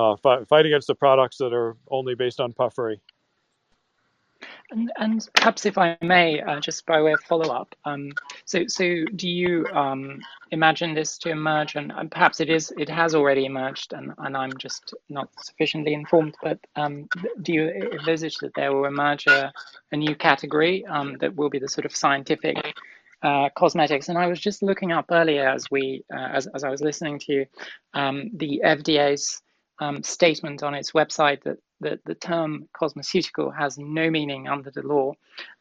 [0.00, 3.00] uh, fight, fight against the products that are only based on puffery.
[4.70, 8.12] And, and perhaps, if I may, uh, just by way of follow up, um,
[8.44, 8.84] so so
[9.22, 11.74] do you um, imagine this to emerge?
[11.74, 16.34] And, perhaps it is, it has already emerged, and, and I'm just not sufficiently informed.
[16.42, 17.08] But um,
[17.42, 17.64] do you
[17.98, 19.52] envisage that there will emerge a,
[19.92, 22.56] a new category um, that will be the sort of scientific
[23.26, 24.08] uh, cosmetics?
[24.08, 27.18] And I was just looking up earlier as we, uh, as as I was listening
[27.20, 27.46] to you,
[27.92, 29.42] um, the FDA's
[29.78, 34.82] um, statement on its website that, that the term cosmeceutical has no meaning under the
[34.82, 35.12] law.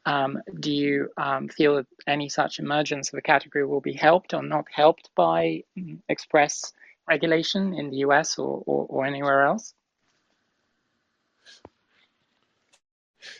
[0.05, 4.33] Um, do you um, feel that any such emergence of a category will be helped
[4.33, 6.71] or not helped by mm, express
[7.09, 9.73] regulation in the US or, or, or anywhere else?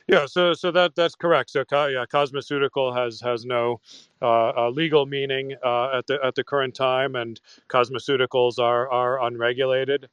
[0.08, 1.52] Yeah, so so that that's correct.
[1.52, 3.82] So yeah, cosmeceutical has has no
[4.22, 9.22] uh, uh, legal meaning uh, at the at the current time, and cosmeceuticals are are
[9.26, 10.10] unregulated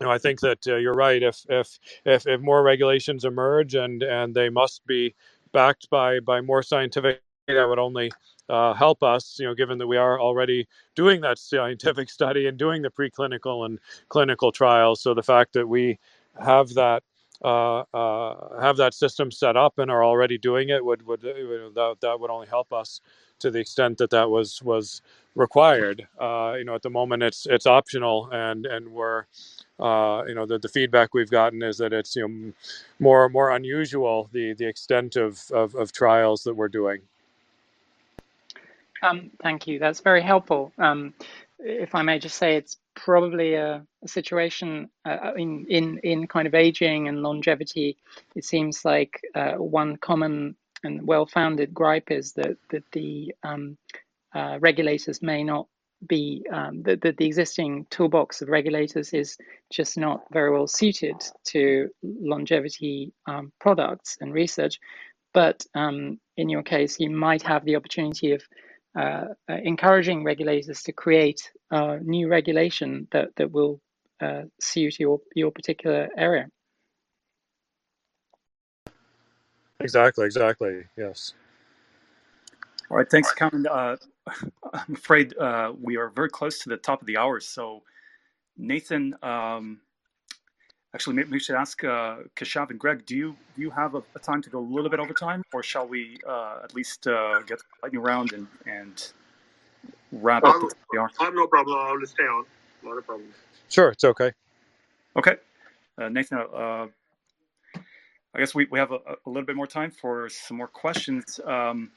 [0.00, 1.22] you know, I think that uh, you're right.
[1.22, 5.14] If, if if if more regulations emerge and and they must be
[5.52, 8.10] backed by by more scientific data, would only
[8.48, 9.36] uh, help us.
[9.38, 13.66] You know, given that we are already doing that scientific study and doing the preclinical
[13.66, 13.78] and
[14.08, 15.00] clinical trials.
[15.02, 15.98] So the fact that we
[16.44, 17.02] have that
[17.44, 22.30] have that system set up and are already doing it would would that, that would
[22.30, 23.00] only help us
[23.40, 25.02] to the extent that that was was
[25.34, 26.06] required.
[26.18, 29.24] Uh, you know, at the moment it's it's optional, and and we're
[29.80, 32.52] uh, you know the, the feedback we've gotten is that it's you know
[32.98, 37.00] more more unusual the the extent of of, of trials that we're doing.
[39.02, 39.80] Um, thank you.
[39.80, 40.72] That's very helpful.
[40.78, 41.12] Um,
[41.58, 46.46] if I may just say, it's probably a, a situation uh, in in in kind
[46.46, 47.96] of aging and longevity.
[48.36, 53.76] It seems like uh, one common and well-founded gripe is that that the um,
[54.34, 55.66] uh, regulators may not
[56.08, 59.36] be um, that the, the existing toolbox of regulators is
[59.70, 64.78] just not very well suited to longevity um, products and research.
[65.34, 68.42] But um, in your case, you might have the opportunity of
[68.94, 73.80] uh, uh, encouraging regulators to create uh, new regulation that, that will
[74.20, 76.46] uh, suit your, your particular area.
[79.80, 81.32] Exactly, exactly, yes.
[82.90, 83.66] All right, thanks, Cameron.
[83.66, 83.96] Uh,
[84.72, 87.40] I'm afraid uh, we are very close to the top of the hour.
[87.40, 87.82] So,
[88.56, 89.80] Nathan, um,
[90.94, 93.04] actually, maybe we should ask uh, Keshav and Greg.
[93.06, 95.42] Do you do you have a, a, time to go a little bit over time,
[95.52, 99.12] or shall we uh, at least uh, get the lightning round and and
[100.12, 100.56] wrap up
[100.92, 101.10] the hour?
[101.20, 101.78] I have no problem.
[101.78, 102.44] I'll stay on.
[102.82, 103.28] Not a problem.
[103.68, 104.32] Sure, it's okay.
[105.16, 105.36] Okay,
[105.98, 106.38] uh, Nathan.
[106.38, 106.86] Uh,
[108.34, 111.38] I guess we, we have a, a, little bit more time for some more questions.
[111.44, 111.90] Um,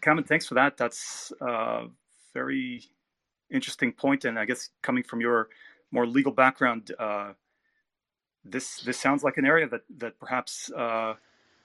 [0.00, 0.76] Cameron, thanks for that.
[0.76, 1.84] That's a
[2.32, 2.82] very
[3.50, 5.48] interesting point, and I guess coming from your
[5.92, 7.32] more legal background, uh,
[8.44, 11.14] this this sounds like an area that that perhaps uh,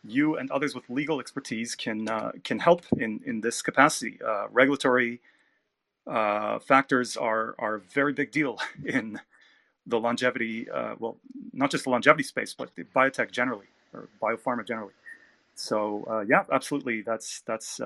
[0.03, 4.19] you and others with legal expertise can uh, can help in in this capacity.
[4.25, 5.19] Uh, regulatory
[6.07, 9.19] uh, factors are are a very big deal in
[9.87, 11.17] the longevity, uh, well,
[11.53, 14.93] not just the longevity space, but the biotech generally or biopharma generally.
[15.55, 17.01] So uh, yeah, absolutely.
[17.01, 17.81] That's that's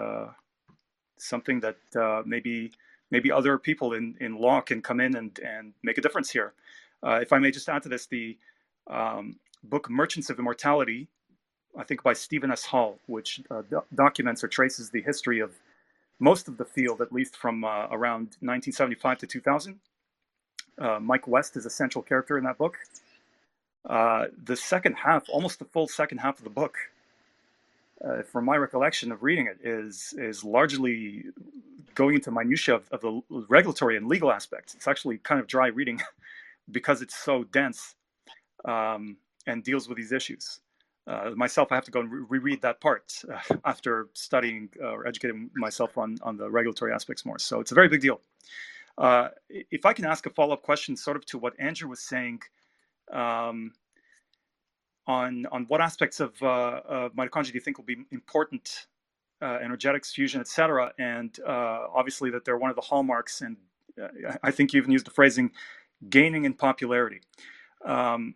[1.17, 1.77] something that
[2.25, 2.71] maybe
[3.11, 6.53] maybe other people in, in law can come in and, and make a difference here.
[7.03, 8.37] If I may just add to this, the
[8.87, 11.07] um, book Merchants of Immortality,
[11.77, 12.65] I think by Stephen S.
[12.65, 15.53] Hall, which uh, do- documents or traces the history of
[16.19, 19.79] most of the field, at least from uh, around 1975 to 2000.
[20.77, 22.77] Uh, Mike West is a central character in that book.
[23.85, 26.77] the second half, almost the full second half of the book,
[28.03, 31.23] uh, from my recollection of reading it, is is largely
[31.95, 34.73] going into minutia of, of, the regulatory and legal aspects.
[34.73, 36.01] It's actually kind of dry reading
[36.71, 37.95] because it's so dense
[38.65, 40.61] um, and deals with these issues.
[41.05, 44.87] Uh, myself, I have to go and re- reread that part uh, after studying uh,
[44.87, 47.37] or educating myself on on the regulatory aspects more.
[47.39, 48.21] So it's a very big deal.
[48.97, 51.99] Uh, if I can ask a follow up question, sort of to what Andrew was
[51.99, 52.41] saying
[53.11, 53.73] um,
[55.05, 58.87] on on what aspects of, uh, mitochondria do you think will be important,
[59.41, 60.93] uh, energetics, fusion, etc.
[60.99, 63.57] And obviously that they're one of the hallmarks, and
[64.41, 65.51] I think you even used the phrasing
[66.09, 67.19] "gaining in popularity."
[67.83, 68.35] Um,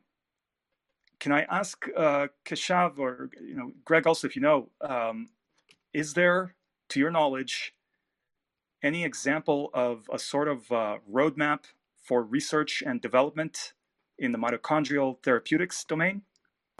[1.20, 5.30] can I ask uh, Keshav or you know Greg also, if you know, um,
[5.93, 6.55] is there,
[6.89, 7.74] to your knowledge,
[8.84, 11.65] any example of a sort of uh, roadmap
[12.03, 13.74] for research and development
[14.20, 16.22] in the mitochondrial therapeutics domain?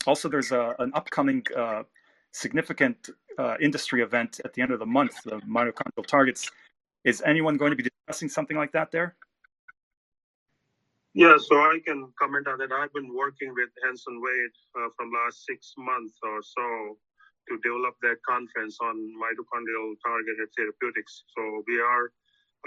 [0.06, 1.84] Also, there's a, an upcoming uh,
[2.32, 3.10] significant
[3.40, 6.52] uh, industry event at the end of the month, the mitochondrial targets.
[7.04, 9.16] Is anyone going to be discussing something like that there?
[11.18, 12.70] Yeah, so I can comment on that.
[12.72, 16.93] I've been working with Hanson Wade uh, from last six months or so
[17.49, 21.24] to develop that conference on mitochondrial targeted therapeutics.
[21.34, 22.13] So we are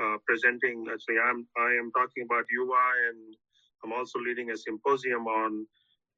[0.02, 0.82] uh, presenting.
[0.90, 3.38] Actually, I'm I am talking about UI, and
[3.86, 5.64] I'm also leading a symposium on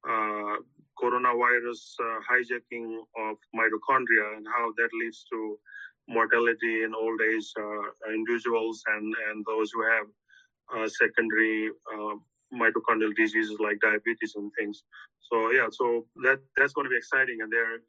[0.09, 0.57] uh,
[0.97, 2.97] coronavirus uh, hijacking
[3.29, 5.59] of mitochondria and how that leads to
[6.09, 10.07] mortality in old age uh, individuals and, and those who have
[10.75, 12.15] uh, secondary uh,
[12.53, 14.83] mitochondrial diseases like diabetes and things.
[15.31, 17.79] So yeah, so that that's going to be exciting, and there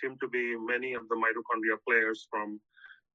[0.00, 2.60] seem to be many of the mitochondria players from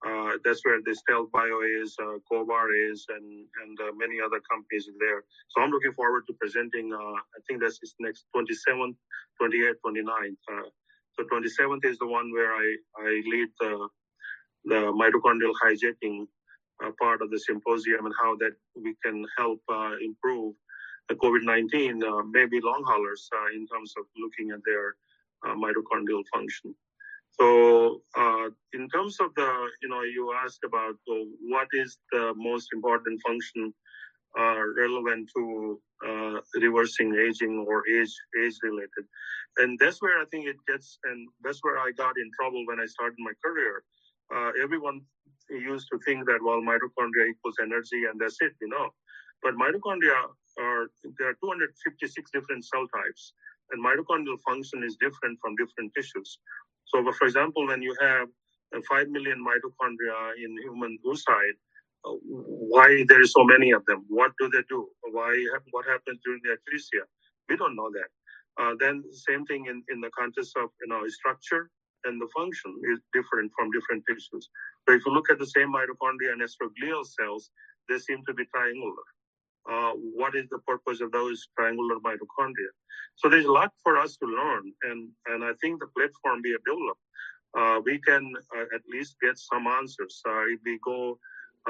[0.06, 4.40] uh, that's where the Stealth Bio is, uh, Covar is, and and uh, many other
[4.50, 5.24] companies there.
[5.50, 6.94] So I'm looking forward to presenting.
[6.94, 8.96] Uh, I think that's next 27th,
[9.42, 10.38] 28th, 29th.
[10.52, 10.70] Uh,
[11.18, 13.88] so 27th is the one where I I lead the
[14.66, 16.28] the mitochondrial hijacking
[17.00, 19.62] part of the symposium and how that we can help
[20.02, 20.56] improve
[21.10, 24.96] the COVID-19, maybe long haulers in terms of looking at their
[25.56, 26.76] mitochondrial function.
[27.40, 32.34] So, uh, in terms of the, you know, you asked about uh, what is the
[32.36, 33.74] most important function
[34.38, 38.14] uh, relevant to uh, reversing aging or age
[38.44, 39.06] age related,
[39.58, 42.80] and that's where I think it gets, and that's where I got in trouble when
[42.80, 43.84] I started my career.
[44.34, 45.02] Uh, everyone
[45.50, 48.90] used to think that well, mitochondria equals energy, and that's it, you know.
[49.44, 50.16] But mitochondria
[50.60, 50.88] are
[51.18, 53.34] there are 256 different cell types,
[53.72, 56.40] and mitochondrial function is different from different tissues.
[56.86, 58.28] So, for example, when you have
[58.76, 61.60] uh, 5 million mitochondria in human oocyte,
[62.06, 64.06] uh, why there is so many of them?
[64.10, 64.88] What do they do?
[65.12, 65.46] Why?
[65.72, 67.04] What happens during the atresia?
[67.50, 68.10] We don't know that.
[68.60, 71.70] Uh, then same thing in, in the context of you know structure
[72.06, 74.50] and the function is different from different tissues.
[74.88, 77.50] So if you look at the same mitochondria and astroglial cells,
[77.90, 79.08] they seem to be triangular.
[79.70, 82.72] Uh, what is the purpose of those triangular mitochondria?
[83.16, 86.52] So there's a lot for us to learn, and and I think the platform we
[86.52, 87.02] have developed,
[87.58, 90.22] uh, we can uh, at least get some answers.
[90.26, 91.20] If we go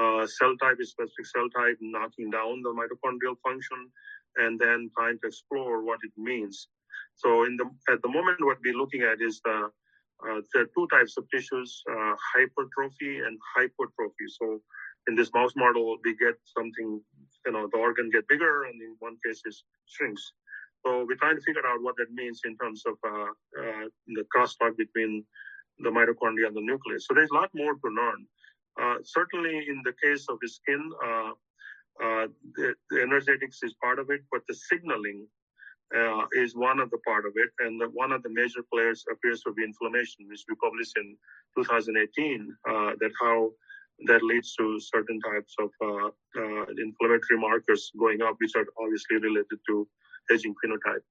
[0.00, 3.90] uh, cell type specific cell type, knocking down the mitochondrial function,
[4.36, 6.68] and then trying to explore what it means.
[7.16, 9.70] So in the at the moment, what we're looking at is the
[10.26, 11.82] uh, there are two types of tissues:
[12.34, 14.26] hypertrophy and hypertrophy.
[14.28, 14.60] So
[15.08, 17.00] in this mouse model, we get something,
[17.46, 19.54] you know, the organ get bigger, and in one case it
[19.86, 20.32] shrinks.
[20.84, 24.24] So we're trying to figure out what that means in terms of uh, uh, the
[24.34, 25.24] crosstalk between
[25.80, 27.06] the mitochondria and the nucleus.
[27.06, 28.26] So there's a lot more to learn.
[28.80, 31.30] Uh, certainly, in the case of the skin, uh,
[32.04, 35.26] uh, the, the, energetics is part of it, but the signaling
[35.96, 37.50] uh, is one of the part of it.
[37.60, 41.16] And the, one of the major players appears to be inflammation, which we published in
[41.56, 42.56] 2018.
[42.64, 43.50] that how
[44.06, 46.06] that leads to certain types of uh,
[46.40, 49.88] uh, inflammatory markers going up, which are obviously related to
[50.32, 51.02] aging phenotype.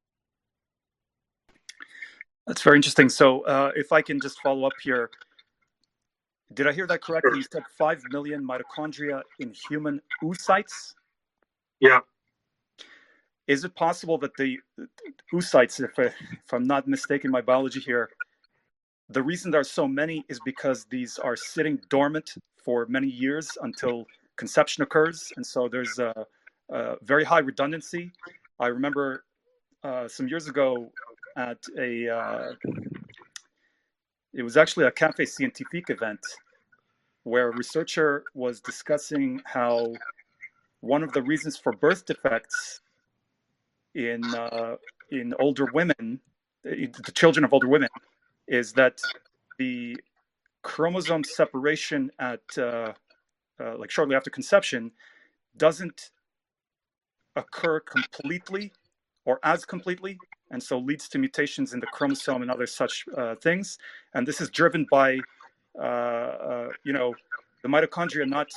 [2.45, 3.09] That's very interesting.
[3.09, 5.09] So, uh, if I can just follow up here,
[6.53, 7.31] did I hear that correctly?
[7.31, 7.37] Sure.
[7.37, 10.93] You said 5 million mitochondria in human oocytes?
[11.81, 11.99] Yeah.
[13.47, 14.57] Is it possible that the
[15.33, 18.09] oocytes, if, I, if I'm not mistaken my biology here,
[19.09, 23.57] the reason there are so many is because these are sitting dormant for many years
[23.61, 24.05] until
[24.37, 25.31] conception occurs.
[25.37, 26.25] And so there's a,
[26.69, 28.11] a very high redundancy.
[28.59, 29.23] I remember
[29.83, 30.91] uh, some years ago
[31.37, 32.53] at a, uh,
[34.33, 36.19] it was actually a Cafe Scientifique event
[37.23, 39.93] where a researcher was discussing how
[40.81, 42.81] one of the reasons for birth defects
[43.97, 44.75] in uh,
[45.11, 46.19] in older women,
[46.63, 47.89] the children of older women,
[48.47, 49.01] is that
[49.57, 49.97] the
[50.61, 52.93] chromosome separation at uh,
[53.59, 54.91] uh, like shortly after conception
[55.57, 56.11] doesn't
[57.35, 58.71] occur completely
[59.25, 60.17] or as completely
[60.51, 63.77] and so leads to mutations in the chromosome and other such uh, things.
[64.13, 65.19] And this is driven by
[65.77, 67.13] uh, uh, you know
[67.63, 68.49] the mitochondria not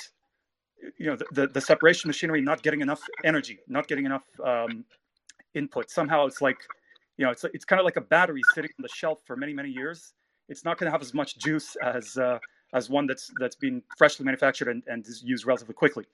[0.99, 4.85] you know the, the, the, separation machinery not getting enough energy not getting enough um,
[5.55, 5.91] input.
[5.91, 6.59] Somehow it's like,
[7.17, 9.53] you know, it's it's kind of like a battery sitting on the shelf for many
[9.53, 10.15] many years.
[10.49, 12.39] It's not going to have as much juice as uh,
[12.75, 16.05] as one that's that's been freshly manufactured and, and is used relatively quickly.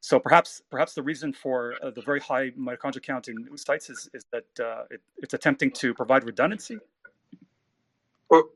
[0.00, 4.10] So perhaps perhaps the reason for uh, the very high mitochondrial count in oocytes is,
[4.12, 6.78] is that uh, it, it's attempting to provide redundancy.
[8.28, 8.50] Well,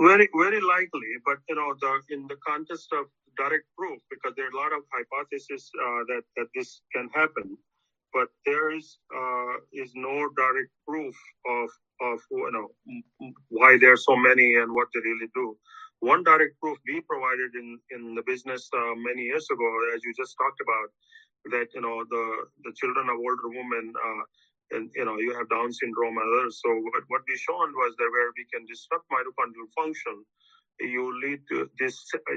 [0.00, 4.46] very very likely, but you know, the in the context of direct proof, because there
[4.46, 7.58] are a lot of hypotheses uh, that that this can happen,
[8.12, 11.16] but there is uh, is no direct proof
[11.48, 11.70] of
[12.02, 12.68] of you know
[13.50, 15.56] why there are so many and what they really do.
[16.00, 20.12] One direct proof we provided in, in the business uh, many years ago, as you
[20.18, 20.90] just talked about,
[21.56, 22.24] that you know the
[22.64, 24.22] the children of older women, uh,
[24.78, 26.60] and you know you have Down syndrome and others.
[26.64, 30.24] So what, what we shown was that where we can disrupt mitochondrial function,
[30.80, 31.96] you lead to this,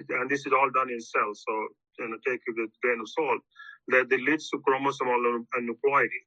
[0.10, 1.44] and this is all done in cells.
[1.48, 1.54] So
[2.00, 3.42] you know take with a grain of salt
[3.90, 6.22] that it leads to chromosomal aneuploidy.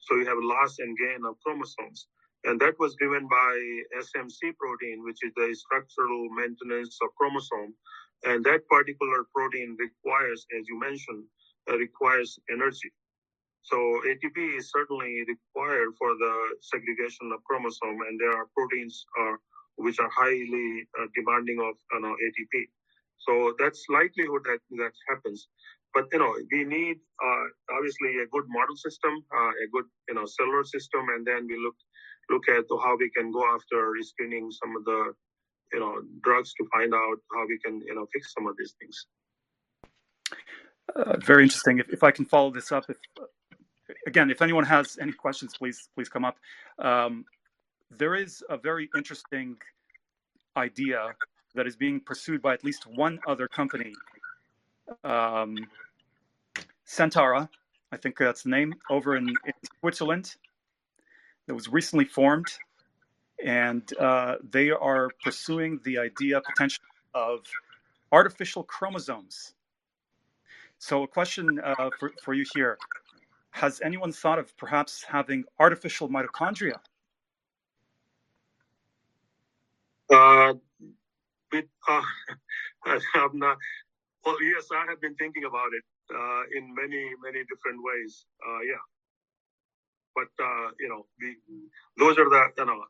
[0.00, 2.08] So you have loss and gain of chromosomes.
[2.44, 3.52] And that was driven by
[4.00, 7.74] SMC protein, which is the structural maintenance of chromosome.
[8.24, 11.24] And that particular protein requires, as you mentioned,
[11.70, 12.90] uh, requires energy.
[13.62, 19.34] So ATP is certainly required for the segregation of chromosome, and there are proteins uh,
[19.76, 22.66] which are highly uh, demanding of you know, ATP.
[23.18, 25.48] So that's likelihood that that happens.
[25.94, 27.44] But you know, we need uh,
[27.76, 31.56] obviously a good model system, uh, a good you know cellular system, and then we
[31.56, 31.76] look
[32.30, 35.14] look at how we can go after rescreening some of the
[35.72, 38.74] you know drugs to find out how we can you know fix some of these
[38.80, 39.06] things.
[40.96, 41.78] Uh, very interesting.
[41.78, 42.98] If, if i can follow this up if
[44.06, 46.36] again if anyone has any questions please please come up.
[46.78, 47.24] Um,
[47.90, 49.56] there is a very interesting
[50.56, 51.14] idea
[51.54, 53.92] that is being pursued by at least one other company.
[55.04, 55.56] Um,
[56.86, 57.48] Centara
[57.92, 60.30] i think that's the name over in, in switzerland
[61.48, 62.48] that was recently formed,
[63.44, 67.40] and uh, they are pursuing the idea potential of
[68.12, 69.54] artificial chromosomes.
[70.78, 72.78] So, a question uh, for, for you here
[73.52, 76.78] Has anyone thought of perhaps having artificial mitochondria?
[80.12, 80.54] Uh,
[81.50, 82.02] but, uh,
[83.16, 83.58] I'm not.
[84.26, 88.26] Well, yes, I have been thinking about it uh, in many, many different ways.
[88.46, 88.84] Uh, yeah.
[90.14, 91.36] But uh, you know, we
[91.98, 92.80] those are the you know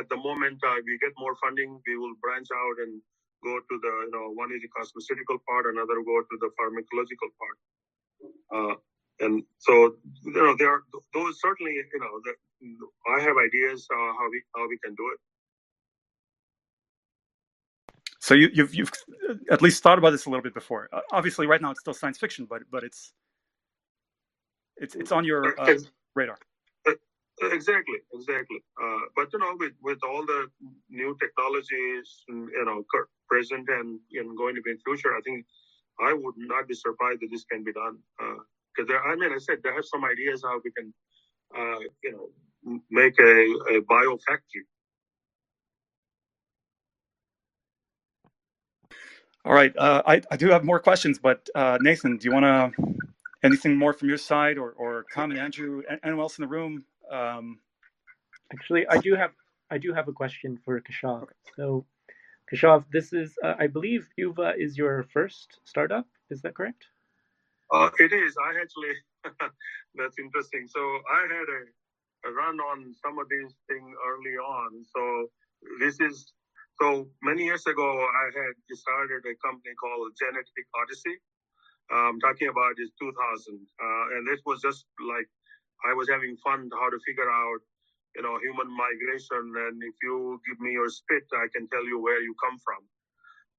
[0.00, 3.02] at the moment uh, we get more funding, we will branch out and
[3.44, 7.30] go to the you know one is the cosmeceutical part, another go to the pharmacological
[7.40, 7.58] part.
[8.52, 8.76] Uh,
[9.20, 10.82] and so you know there are
[11.14, 12.34] those certainly you know the,
[13.16, 15.20] I have ideas uh, how we how we can do it.
[18.24, 18.90] So you, you've you've
[19.50, 20.88] at least thought about this a little bit before.
[20.94, 23.12] Uh, obviously, right now it's still science fiction, but but it's
[24.78, 25.76] it's it's on your uh,
[26.14, 26.38] radar.
[27.52, 28.60] Exactly, exactly.
[28.82, 30.46] Uh, but you know, with with all the
[30.88, 32.82] new technologies, you know,
[33.28, 35.44] present and, and going to be in future, I think
[36.00, 37.98] I would not be surprised that this can be done.
[38.74, 40.94] Because uh, I mean, I said they have some ideas how we can,
[41.58, 43.34] uh, you know, make a,
[43.76, 44.64] a bio factory.
[49.44, 52.44] All right, uh, I, I do have more questions, but uh, Nathan, do you want
[52.44, 52.84] to
[53.42, 56.84] anything more from your side, or or comment, Andrew, anyone else in the room?
[57.10, 57.58] Um,
[58.52, 59.32] Actually, I do have
[59.70, 61.24] I do have a question for Keshav.
[61.24, 61.32] Okay.
[61.56, 61.86] So,
[62.52, 66.06] Keshav, this is uh, I believe Yuva is your first startup.
[66.30, 66.84] Is that correct?
[67.72, 68.36] Uh, it is.
[68.38, 68.94] I actually
[69.96, 70.66] that's interesting.
[70.68, 74.84] So I had a, a run on some of these things early on.
[74.94, 75.28] So
[75.80, 76.32] this is
[76.80, 77.86] so many years ago.
[77.86, 81.16] I had started a company called Genetic Odyssey.
[81.90, 85.28] I'm um, talking about is 2000, uh, and this was just like
[85.84, 87.60] I was having fun how to figure out,
[88.16, 89.52] you know, human migration.
[89.52, 92.82] And if you give me your spit, I can tell you where you come from.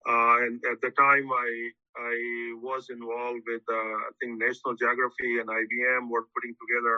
[0.09, 1.49] Uh, and at the time, I
[1.97, 2.15] I
[2.59, 6.97] was involved with uh, I think National Geography and IBM were putting together,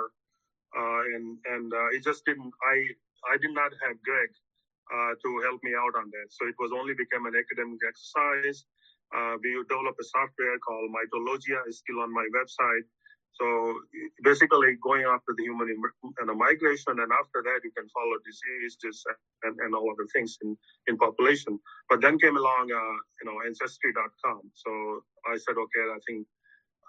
[0.79, 2.51] uh, and and uh, it just didn't.
[2.63, 2.87] I
[3.31, 4.31] I did not have Greg
[4.93, 6.27] uh, to help me out on that.
[6.29, 8.65] So it was only become an academic exercise.
[9.15, 11.63] Uh, we developed a software called Mitologia.
[11.67, 12.87] It's still on my website
[13.39, 13.75] so
[14.23, 15.69] basically going after the human
[16.19, 19.03] and a migration, and after that you can follow diseases
[19.43, 20.57] and, and all other things in,
[20.87, 21.59] in population.
[21.89, 24.41] But then came along, uh, you know, ancestry.com.
[24.53, 26.27] So I said, okay, I think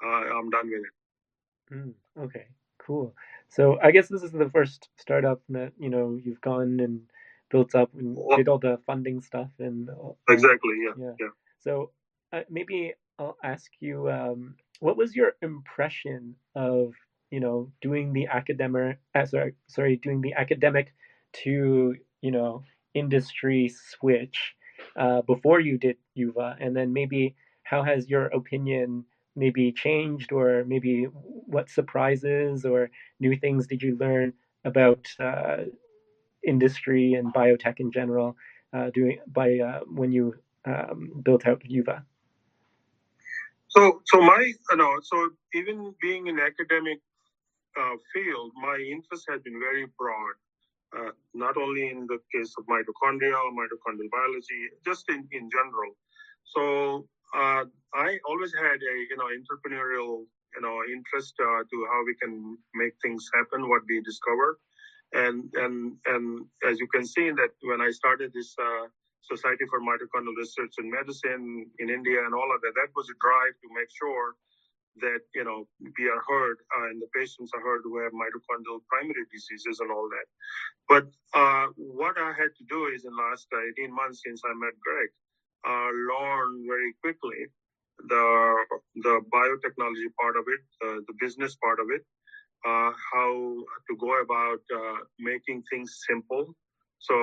[0.05, 1.75] uh, I'm done with it.
[1.75, 2.47] Mm, okay,
[2.79, 3.15] cool.
[3.51, 7.03] So I guess this is the first startup that you know you've gone and
[7.51, 9.89] built up and did all the funding stuff and
[10.29, 11.12] exactly, yeah, yeah.
[11.19, 11.29] yeah.
[11.61, 11.91] So
[12.33, 14.11] uh, maybe I'll ask you.
[14.11, 16.95] Um, what was your impression of
[17.31, 20.95] you know, doing the academic, uh, sorry, sorry, doing the academic
[21.33, 22.62] to, you know,
[22.95, 24.55] industry switch
[24.97, 29.05] uh, before you did Yuva, and then maybe how has your opinion
[29.37, 34.33] maybe changed, or maybe what surprises or new things did you learn
[34.65, 35.59] about uh,
[36.49, 38.37] industry and biotech in general
[38.73, 40.35] uh, doing by uh, when you
[40.65, 42.03] um, built out Yuva?
[43.69, 47.01] So, so my, you know, so even being in academic
[47.79, 50.35] uh, field, my interest has been very broad.
[50.97, 55.93] Uh, not only in the case of mitochondria or mitochondrial biology, just in, in general.
[56.45, 57.07] So
[57.37, 62.15] uh, I always had a you know entrepreneurial you know interest uh, to how we
[62.16, 64.59] can make things happen, what we discover,
[65.12, 68.86] and and and as you can see that when I started this uh,
[69.22, 72.72] Society for Mitochondrial Research in Medicine in India and all of that.
[72.76, 74.35] That was a drive to make sure
[75.01, 78.80] that you know we are heard uh, and the patients are heard who have mitochondrial
[78.89, 80.28] primary diseases and all that.
[80.89, 83.47] But uh, what I had to do is in the last
[83.78, 85.10] 18 months since I met Greg,
[85.68, 87.47] uh, learn very quickly
[88.09, 88.26] the
[89.05, 92.02] the biotechnology part of it, uh, the business part of it,
[92.66, 93.55] uh, how
[93.89, 96.55] to go about uh, making things simple
[96.98, 97.14] so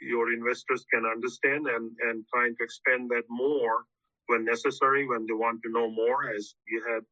[0.00, 3.84] your investors can understand and, and trying to expand that more
[4.26, 7.02] when necessary, when they want to know more, as you had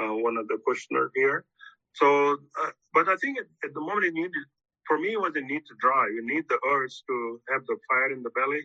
[0.00, 1.44] uh, one of the questioner here.
[1.94, 4.32] So, uh, but I think at, at, the moment it needed,
[4.86, 6.10] for me, it was a need to drive.
[6.10, 8.62] You need the urge to have the fire in the belly.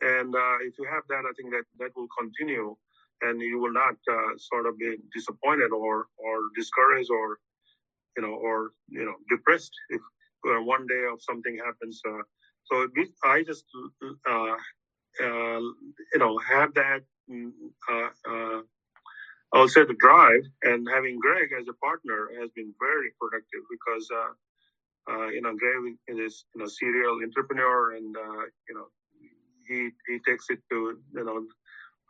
[0.00, 2.76] And uh, if you have that, I think that that will continue
[3.22, 7.38] and you will not uh, sort of be disappointed or, or discouraged or,
[8.16, 10.00] you know, or, you know, depressed if
[10.48, 12.00] uh, one day of something happens.
[12.08, 12.22] Uh,
[12.64, 13.64] so we, I just,
[14.30, 14.56] uh,
[15.20, 17.00] you know, have that.
[17.30, 17.52] Mm,
[19.52, 24.08] I'll say the drive and having Greg as a partner has been very productive because
[25.10, 28.86] uh, you know Greg is you know serial entrepreneur and uh, you know
[29.68, 31.46] he he takes it to you know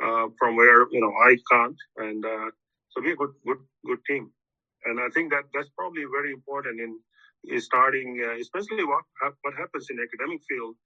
[0.05, 2.25] uh, from where you know I can't and
[2.91, 4.33] so we're a good good good team
[4.85, 6.99] and I think that that's probably very important in
[7.45, 9.05] is starting, uh, especially what
[9.43, 10.77] what happens in academic field,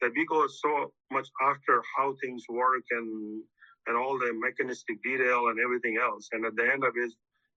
[0.00, 3.42] that we go so much after how things work and
[3.86, 7.12] and all the mechanistic detail and everything else, and at the end of it,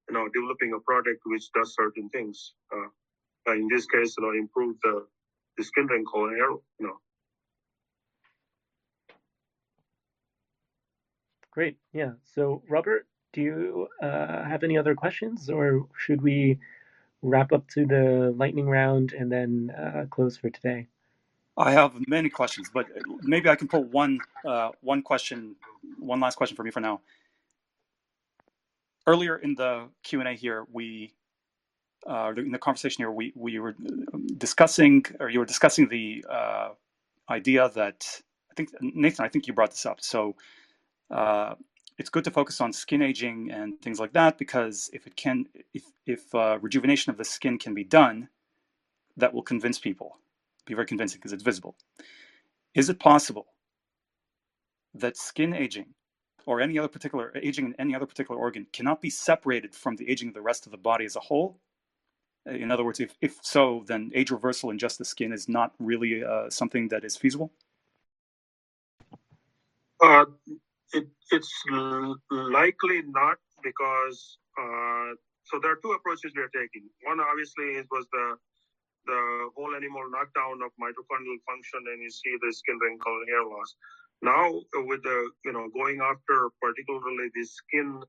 [0.09, 2.53] you know, developing a product which does certain things.
[2.73, 2.89] Uh,
[3.53, 5.05] in this case, you know, improve the
[5.57, 6.97] the skin wrinkle and hair, you know.
[11.51, 11.77] Great.
[11.91, 12.11] Yeah.
[12.23, 16.59] So, Robert, do you uh, have any other questions, or should we
[17.21, 20.87] wrap up to the lightning round and then uh, close for today?
[21.57, 22.85] I have many questions, but
[23.23, 25.55] maybe I can put one uh, one question,
[25.99, 27.01] one last question for me for now.
[29.07, 31.13] Earlier in the Q and A here, we
[32.05, 33.75] uh, in the conversation here, we we were
[34.37, 36.69] discussing, or you were discussing the uh,
[37.29, 38.21] idea that
[38.51, 39.99] I think Nathan, I think you brought this up.
[40.01, 40.35] So
[41.09, 41.55] uh,
[41.97, 45.47] it's good to focus on skin aging and things like that because if it can,
[45.73, 48.29] if if uh, rejuvenation of the skin can be done,
[49.17, 50.17] that will convince people,
[50.65, 51.75] be very convincing because it's visible.
[52.75, 53.47] Is it possible
[54.93, 55.87] that skin aging
[56.45, 60.09] or any other particular aging in any other particular organ cannot be separated from the
[60.09, 61.59] aging of the rest of the body as a whole?
[62.45, 65.73] In other words, if, if so, then age reversal in just the skin is not
[65.79, 67.51] really uh, something that is feasible?
[70.01, 70.25] Uh,
[70.93, 71.53] it, it's
[72.31, 76.89] likely not because uh, so there are two approaches we are taking.
[77.03, 78.37] One obviously was the
[79.05, 83.75] the whole animal knockdown of mitochondrial function, and you see the skin wrinkle hair loss.
[84.21, 88.03] Now with the you know going after particularly the skin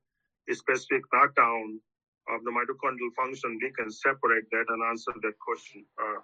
[0.51, 1.79] specific knockdown
[2.29, 5.85] of the mitochondrial function, we can separate that and answer that question.
[6.01, 6.19] Uh,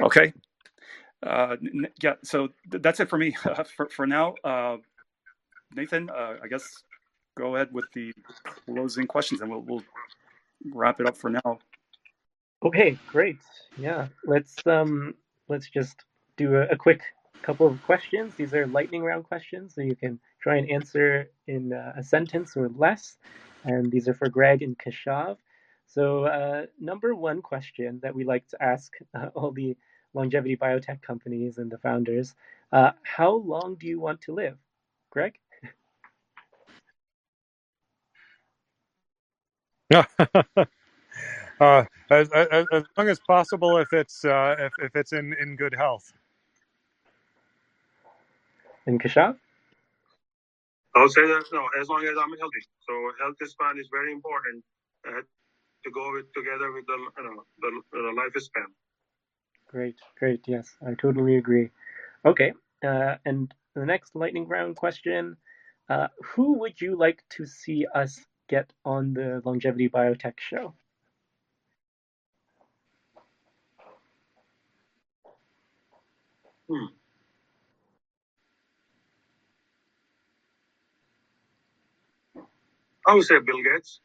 [0.00, 0.32] Okay.
[1.22, 1.56] Uh,
[2.02, 3.32] yeah, so th- that's it for me
[3.76, 4.34] for, for now.
[4.42, 4.78] Uh,
[5.74, 6.82] Nathan, uh, I guess
[7.36, 8.12] go ahead with the
[8.66, 9.84] closing questions and we'll, we'll
[10.74, 11.58] wrap it up for now.
[12.64, 13.38] Okay, great.
[13.76, 15.14] Yeah, let's um,
[15.48, 15.96] let's just
[16.36, 17.02] do a, a quick
[17.42, 18.34] couple of questions.
[18.36, 22.56] These are lightning round questions, so you can try and answer in uh, a sentence
[22.56, 23.16] or less.
[23.64, 25.36] And these are for Greg and Keshav.
[25.94, 29.76] So, uh, number one question that we like to ask uh, all the
[30.14, 32.34] longevity biotech companies and the founders
[32.72, 34.56] uh, how long do you want to live?
[35.10, 35.34] Greg?
[41.60, 45.54] Uh, as, as, as, long as possible if it's uh, if, if it's in, in
[45.54, 46.12] good health.
[48.86, 49.36] And Keshav?
[50.96, 52.62] I'll say that no, as long as I'm healthy.
[52.88, 54.64] So health span is very important
[55.06, 55.20] uh,
[55.84, 58.68] to go with, together with the you know the, the lifespan.
[59.68, 60.40] Great, great.
[60.46, 61.70] Yes, I totally agree.
[62.24, 62.52] Okay,
[62.84, 65.36] uh, and the next lightning round question:
[65.88, 70.74] uh, Who would you like to see us get on the Longevity Biotech show?
[76.70, 76.86] Hmm.
[83.06, 84.00] I would say Bill Gates.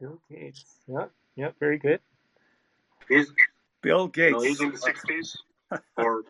[0.00, 0.64] Bill Gates.
[0.88, 1.06] Yeah,
[1.36, 2.00] yeah, very good.
[3.08, 3.32] He's
[3.82, 4.32] Bill Gates.
[4.32, 5.36] know, he's in the sixties
[5.96, 6.24] or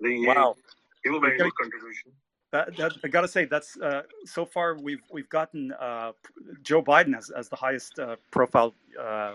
[0.00, 0.56] the Wow.
[1.04, 1.50] he will make a Okay.
[1.60, 2.12] contribution.
[2.50, 6.12] That, that, I gotta say that's uh, so far we've we've gotten uh,
[6.62, 9.34] Joe Biden as, as the highest uh, profile uh,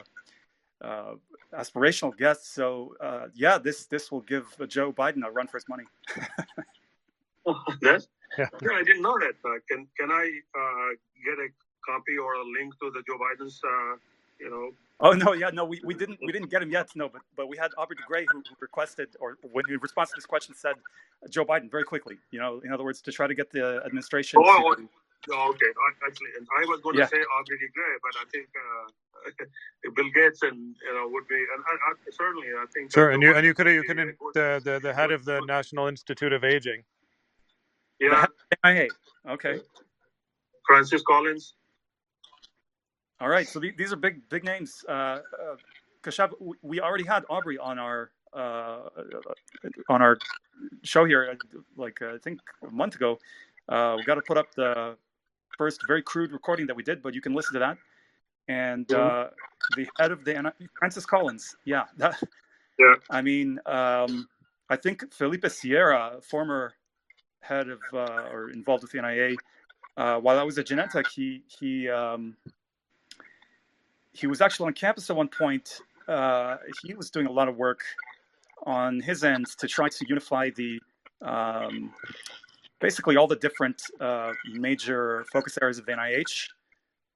[0.81, 1.13] uh,
[1.53, 2.53] aspirational guest.
[2.53, 5.83] So uh, yeah, this this will give Joe Biden a run for his money.
[7.81, 8.07] That's
[8.37, 8.47] Yeah.
[8.63, 9.35] yeah, I didn't know that.
[9.45, 10.89] Uh, can can I uh,
[11.23, 11.49] get a
[11.85, 13.95] copy or a link to the Joe Biden's uh,
[14.39, 16.87] you know Oh no, yeah, no, we, we didn't we didn't get him yet.
[16.95, 20.09] No, but but we had Aubrey de Grey who, who requested or when in response
[20.11, 20.75] to this question said
[21.29, 22.17] Joe Biden very quickly.
[22.31, 24.39] You know, in other words, to try to get the administration.
[24.41, 24.87] Oh, to,
[25.33, 25.65] oh, okay.
[25.85, 26.29] I- Actually,
[26.59, 27.05] I was going Yeah.
[27.05, 31.27] to say Aubrey de Grey, but I think uh, Bill Gates and you know would
[31.27, 32.93] be, and I, I, certainly I think.
[32.93, 35.11] Sure, and you and you could you could a in- good- the, the the head
[35.11, 36.83] of the National Institute of Aging.
[37.99, 38.25] yeah,
[38.63, 38.87] NIA.
[39.27, 39.59] Okay.
[40.67, 41.55] Francis Collins.
[43.23, 44.83] All right, so the- these are big, big names.
[44.87, 45.55] Uh, uh,
[46.01, 48.89] Keshav, we- already had Aubrey on our uh,
[49.89, 50.17] on our
[50.81, 53.19] show here, uh, like uh, I think a month ago.
[53.69, 54.97] Uh, we got to put up the
[55.57, 57.77] first very crude recording that we did, but you can listen to that.
[58.49, 59.29] And uh,
[59.77, 62.21] the head of the Francis Collins, yeah, that,
[62.77, 62.95] Yeah.
[63.09, 64.27] I mean, um,
[64.69, 66.73] I think Felipe Sierra, former
[67.41, 69.35] head of uh, or involved with the NIA,
[69.95, 72.35] uh, while I was at Genentech, he he um,
[74.13, 75.79] he was actually on campus at one point.
[76.07, 77.81] Uh, he was doing a lot of work
[78.65, 80.79] on his end to try to unify the
[81.21, 81.93] um,
[82.79, 86.49] basically all the different uh, major focus areas of NIH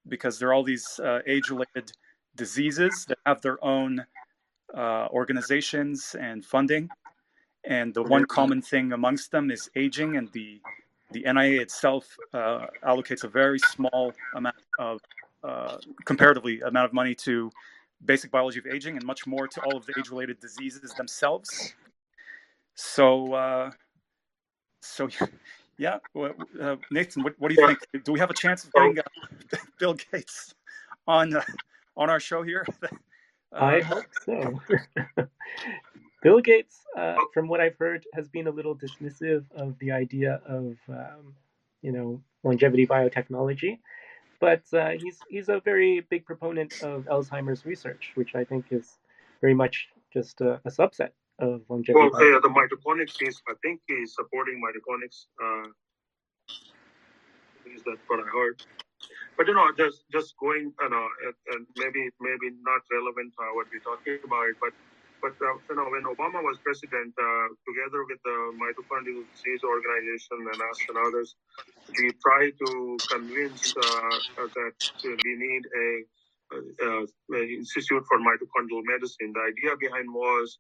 [0.07, 1.91] because there are all these uh, age-related
[2.35, 4.05] diseases that have their own
[4.73, 6.87] uh, organizations and funding,
[7.65, 10.61] and the one common thing amongst them is aging, and the
[11.11, 14.99] the NIA itself uh, allocates a very small amount of
[15.43, 17.51] uh, comparatively amount of money to
[18.05, 21.73] basic biology of aging and much more to all of the age-related diseases themselves.
[22.75, 23.71] So, uh,
[24.81, 25.09] so
[25.77, 25.97] yeah,
[26.61, 28.03] uh, Nathan, what, what do you think?
[28.03, 30.53] Do we have a chance of getting uh, Bill Gates
[31.07, 31.41] on uh,
[31.95, 32.65] on our show here?
[33.53, 34.61] I Uh, hope so.
[36.21, 40.41] Bill Gates, uh, from what I've heard, has been a little dismissive of the idea
[40.45, 41.33] of, um,
[41.81, 43.79] you know, longevity biotechnology,
[44.39, 48.97] but uh, he's he's a very big proponent of Alzheimer's research, which I think is
[49.41, 52.09] very much just a, a subset of longevity.
[52.11, 55.25] Well, yeah, the mitochondrics is, I think he's supporting mitochondrics.
[55.41, 55.69] Uh,
[57.75, 58.63] is that what I heard?
[59.37, 63.53] But you know, just just going, you know, and, and maybe maybe not relevant uh,
[63.53, 64.73] what we're talking about, but
[65.21, 70.37] but uh, you know, when Obama was president, uh, together with the Mitochondrial Disease Organization
[70.45, 71.35] and us and others,
[71.99, 75.89] we tried to convince uh, that we need a,
[77.35, 79.33] institute for mitochondrial medicine.
[79.33, 80.57] The idea behind was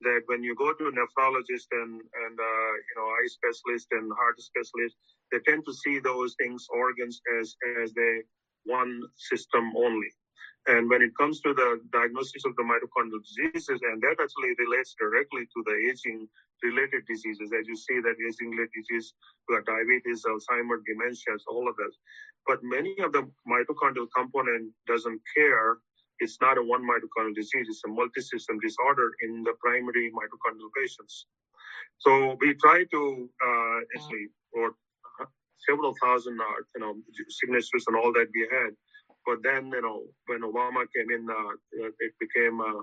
[0.00, 4.10] that when you go to a nephrologist and and uh, you know eye specialist and
[4.16, 4.96] heart specialist,
[5.32, 8.22] they tend to see those things organs as as they
[8.64, 10.08] one system only.
[10.66, 14.96] And when it comes to the diagnosis of the mitochondrial diseases, and that actually relates
[14.98, 16.28] directly to the aging
[16.62, 19.14] related diseases, as you see that aging related disease,
[19.48, 21.92] diabetes, Alzheimer, dementia, all of that.
[22.46, 25.78] But many of the mitochondrial component doesn't care
[26.18, 31.26] it's not a one mitochondrial disease, it's a multi-system disorder in the primary mitochondrial patients.
[31.98, 34.74] So we try to uh, actually, or
[35.68, 36.44] several thousand, uh,
[36.74, 36.94] you know,
[37.28, 38.72] signatures and all that we had.
[39.26, 42.82] But then, you know, when Obama came in, uh, it became, uh,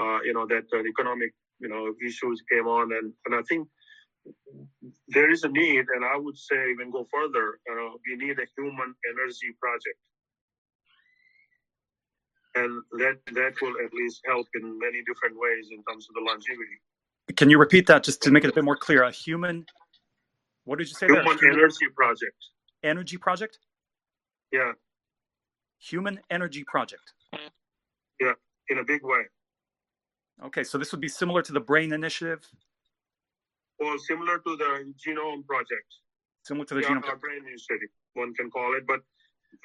[0.00, 3.68] uh, you know, that uh, economic, you know, issues came on, and and I think
[5.08, 7.58] there is a need, and I would say even go further.
[7.66, 9.98] You know, we need a human energy project
[12.54, 16.20] and that that will at least help in many different ways in terms of the
[16.20, 16.78] longevity.
[17.36, 19.02] can you repeat that just to make it a bit more clear?
[19.02, 19.66] A human,
[20.64, 21.06] what did you say?
[21.06, 22.36] Human Human energy project.
[22.82, 23.58] energy project.
[24.52, 24.72] Yeah,
[25.80, 27.12] Human energy project.
[28.20, 28.32] Yeah,
[28.68, 29.22] in a big way.
[30.44, 32.46] Okay, so this would be similar to the Brain Initiative.
[33.78, 35.94] Well, similar to the genome project.
[36.42, 37.02] Similar to the yeah, genome.
[37.02, 37.22] Project.
[37.22, 39.00] brain initiative, one can call it, but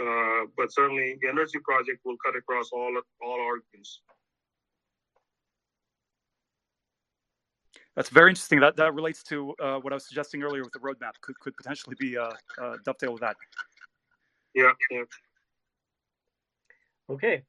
[0.01, 2.91] uh, but certainly the energy project will cut across all
[3.21, 4.01] all organs.
[7.95, 8.59] That's very interesting.
[8.61, 11.19] That that relates to uh, what I was suggesting earlier with the roadmap.
[11.21, 12.31] Could could potentially be uh,
[12.61, 13.35] uh, dovetail with that.
[14.55, 15.03] Yeah, yeah.
[17.09, 17.43] Okay.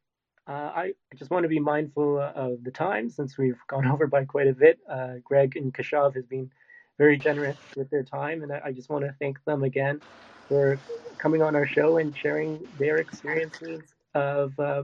[0.46, 4.24] Uh, I just want to be mindful of the time since we've gone over by
[4.24, 4.78] quite a bit.
[4.88, 6.50] Uh, Greg and Keshav has been
[6.98, 10.02] very generous with their time, and I, I, just want to thank them again
[10.48, 10.78] for
[11.18, 13.80] coming on our show and sharing their experiences
[14.14, 14.82] of uh,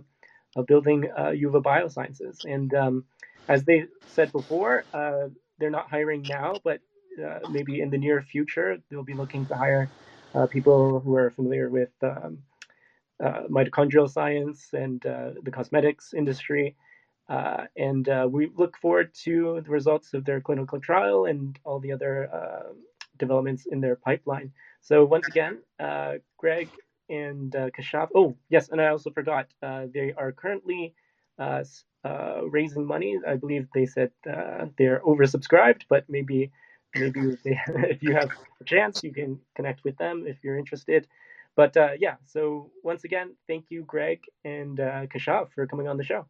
[0.57, 2.44] of building uh, Yuva Biosciences.
[2.44, 3.05] And um,
[3.48, 5.28] as they said before, uh,
[5.59, 6.81] they're not hiring now, but
[7.23, 9.90] uh, maybe in the near future they'll be looking to hire
[10.35, 12.39] uh, people who are familiar with um,
[13.23, 16.77] mitochondrial science and uh, the cosmetics industry.
[17.29, 21.81] Uh, and uh, we look forward to the results of their clinical trial and all
[21.81, 22.31] the other
[23.19, 24.53] developments in their pipeline.
[24.81, 25.59] So once again,
[26.37, 26.69] Greg
[27.09, 28.09] and Keshav.
[28.15, 30.95] Oh yes, and I also forgot they are currently
[32.07, 33.19] uh, raising money.
[33.27, 36.53] I believe they said uh, they're oversubscribed, but maybe
[36.95, 38.31] maybe if, if, you have
[38.61, 41.09] a chance, you can connect with them if you're interested.
[41.57, 45.97] But uh, yeah, so once again, thank you, Greg and uh, Keshav, for coming on
[45.97, 46.27] the show.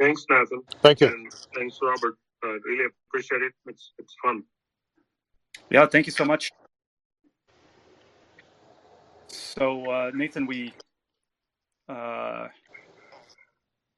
[0.00, 0.62] Thanks, Nathan.
[0.82, 1.08] Thank you.
[1.08, 2.16] And thanks, Robert.
[2.42, 3.52] I really appreciate it.
[3.66, 4.42] It's it's fun.
[5.70, 6.50] Yeah, thank you so much.
[9.28, 10.72] So uh, Nathan, we
[11.88, 12.48] uh,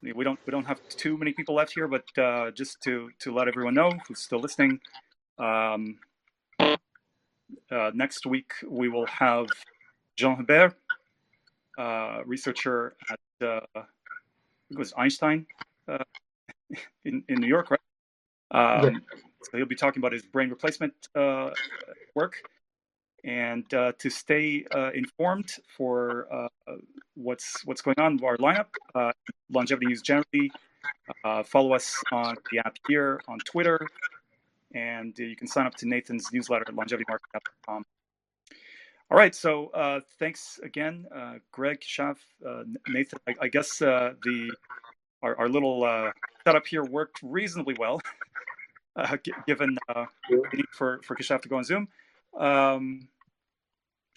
[0.01, 3.33] we don't we don't have too many people left here, but uh, just to to
[3.33, 4.79] let everyone know who's still listening,
[5.39, 5.97] um,
[6.59, 9.47] uh, next week we will have
[10.17, 10.75] Jean Hebert,
[11.77, 13.61] uh, researcher at uh,
[14.69, 15.45] it was Einstein
[15.87, 16.03] uh,
[17.05, 17.79] in in New York, right?
[18.51, 19.01] Um.
[19.43, 21.51] So he'll be talking about his brain replacement uh,
[22.15, 22.35] work
[23.23, 26.75] and uh, to stay uh, informed for uh,
[27.15, 29.11] what's what's going on with our lineup, uh,
[29.51, 30.51] longevity news generally.
[31.23, 33.79] Uh, follow us on the app here on Twitter,
[34.73, 37.85] and you can sign up to Nathan's newsletter at longevitymarket.com.
[39.09, 41.05] All right, so uh, thanks again,
[41.51, 42.17] Greg, Shaf,
[42.89, 43.19] Nathan.
[43.27, 44.53] I, I guess the
[45.23, 46.11] our, our little
[46.45, 48.01] setup here worked reasonably well,
[49.47, 50.07] given the
[50.53, 51.87] need for for Keshav to go on Zoom.
[52.37, 53.07] Um,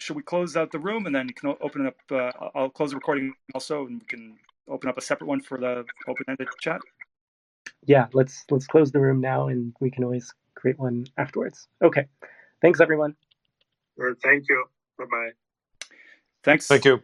[0.01, 1.95] should we close out the room and then you can open it up?
[2.11, 4.35] Uh, I'll close the recording also, and we can
[4.67, 6.81] open up a separate one for the open-ended chat.
[7.85, 11.67] Yeah, let's let's close the room now, and we can always create one afterwards.
[11.81, 12.07] Okay,
[12.61, 13.15] thanks everyone.
[14.23, 14.65] Thank you.
[15.01, 15.31] Bye bye.
[16.43, 16.67] Thanks.
[16.67, 17.01] Thank you.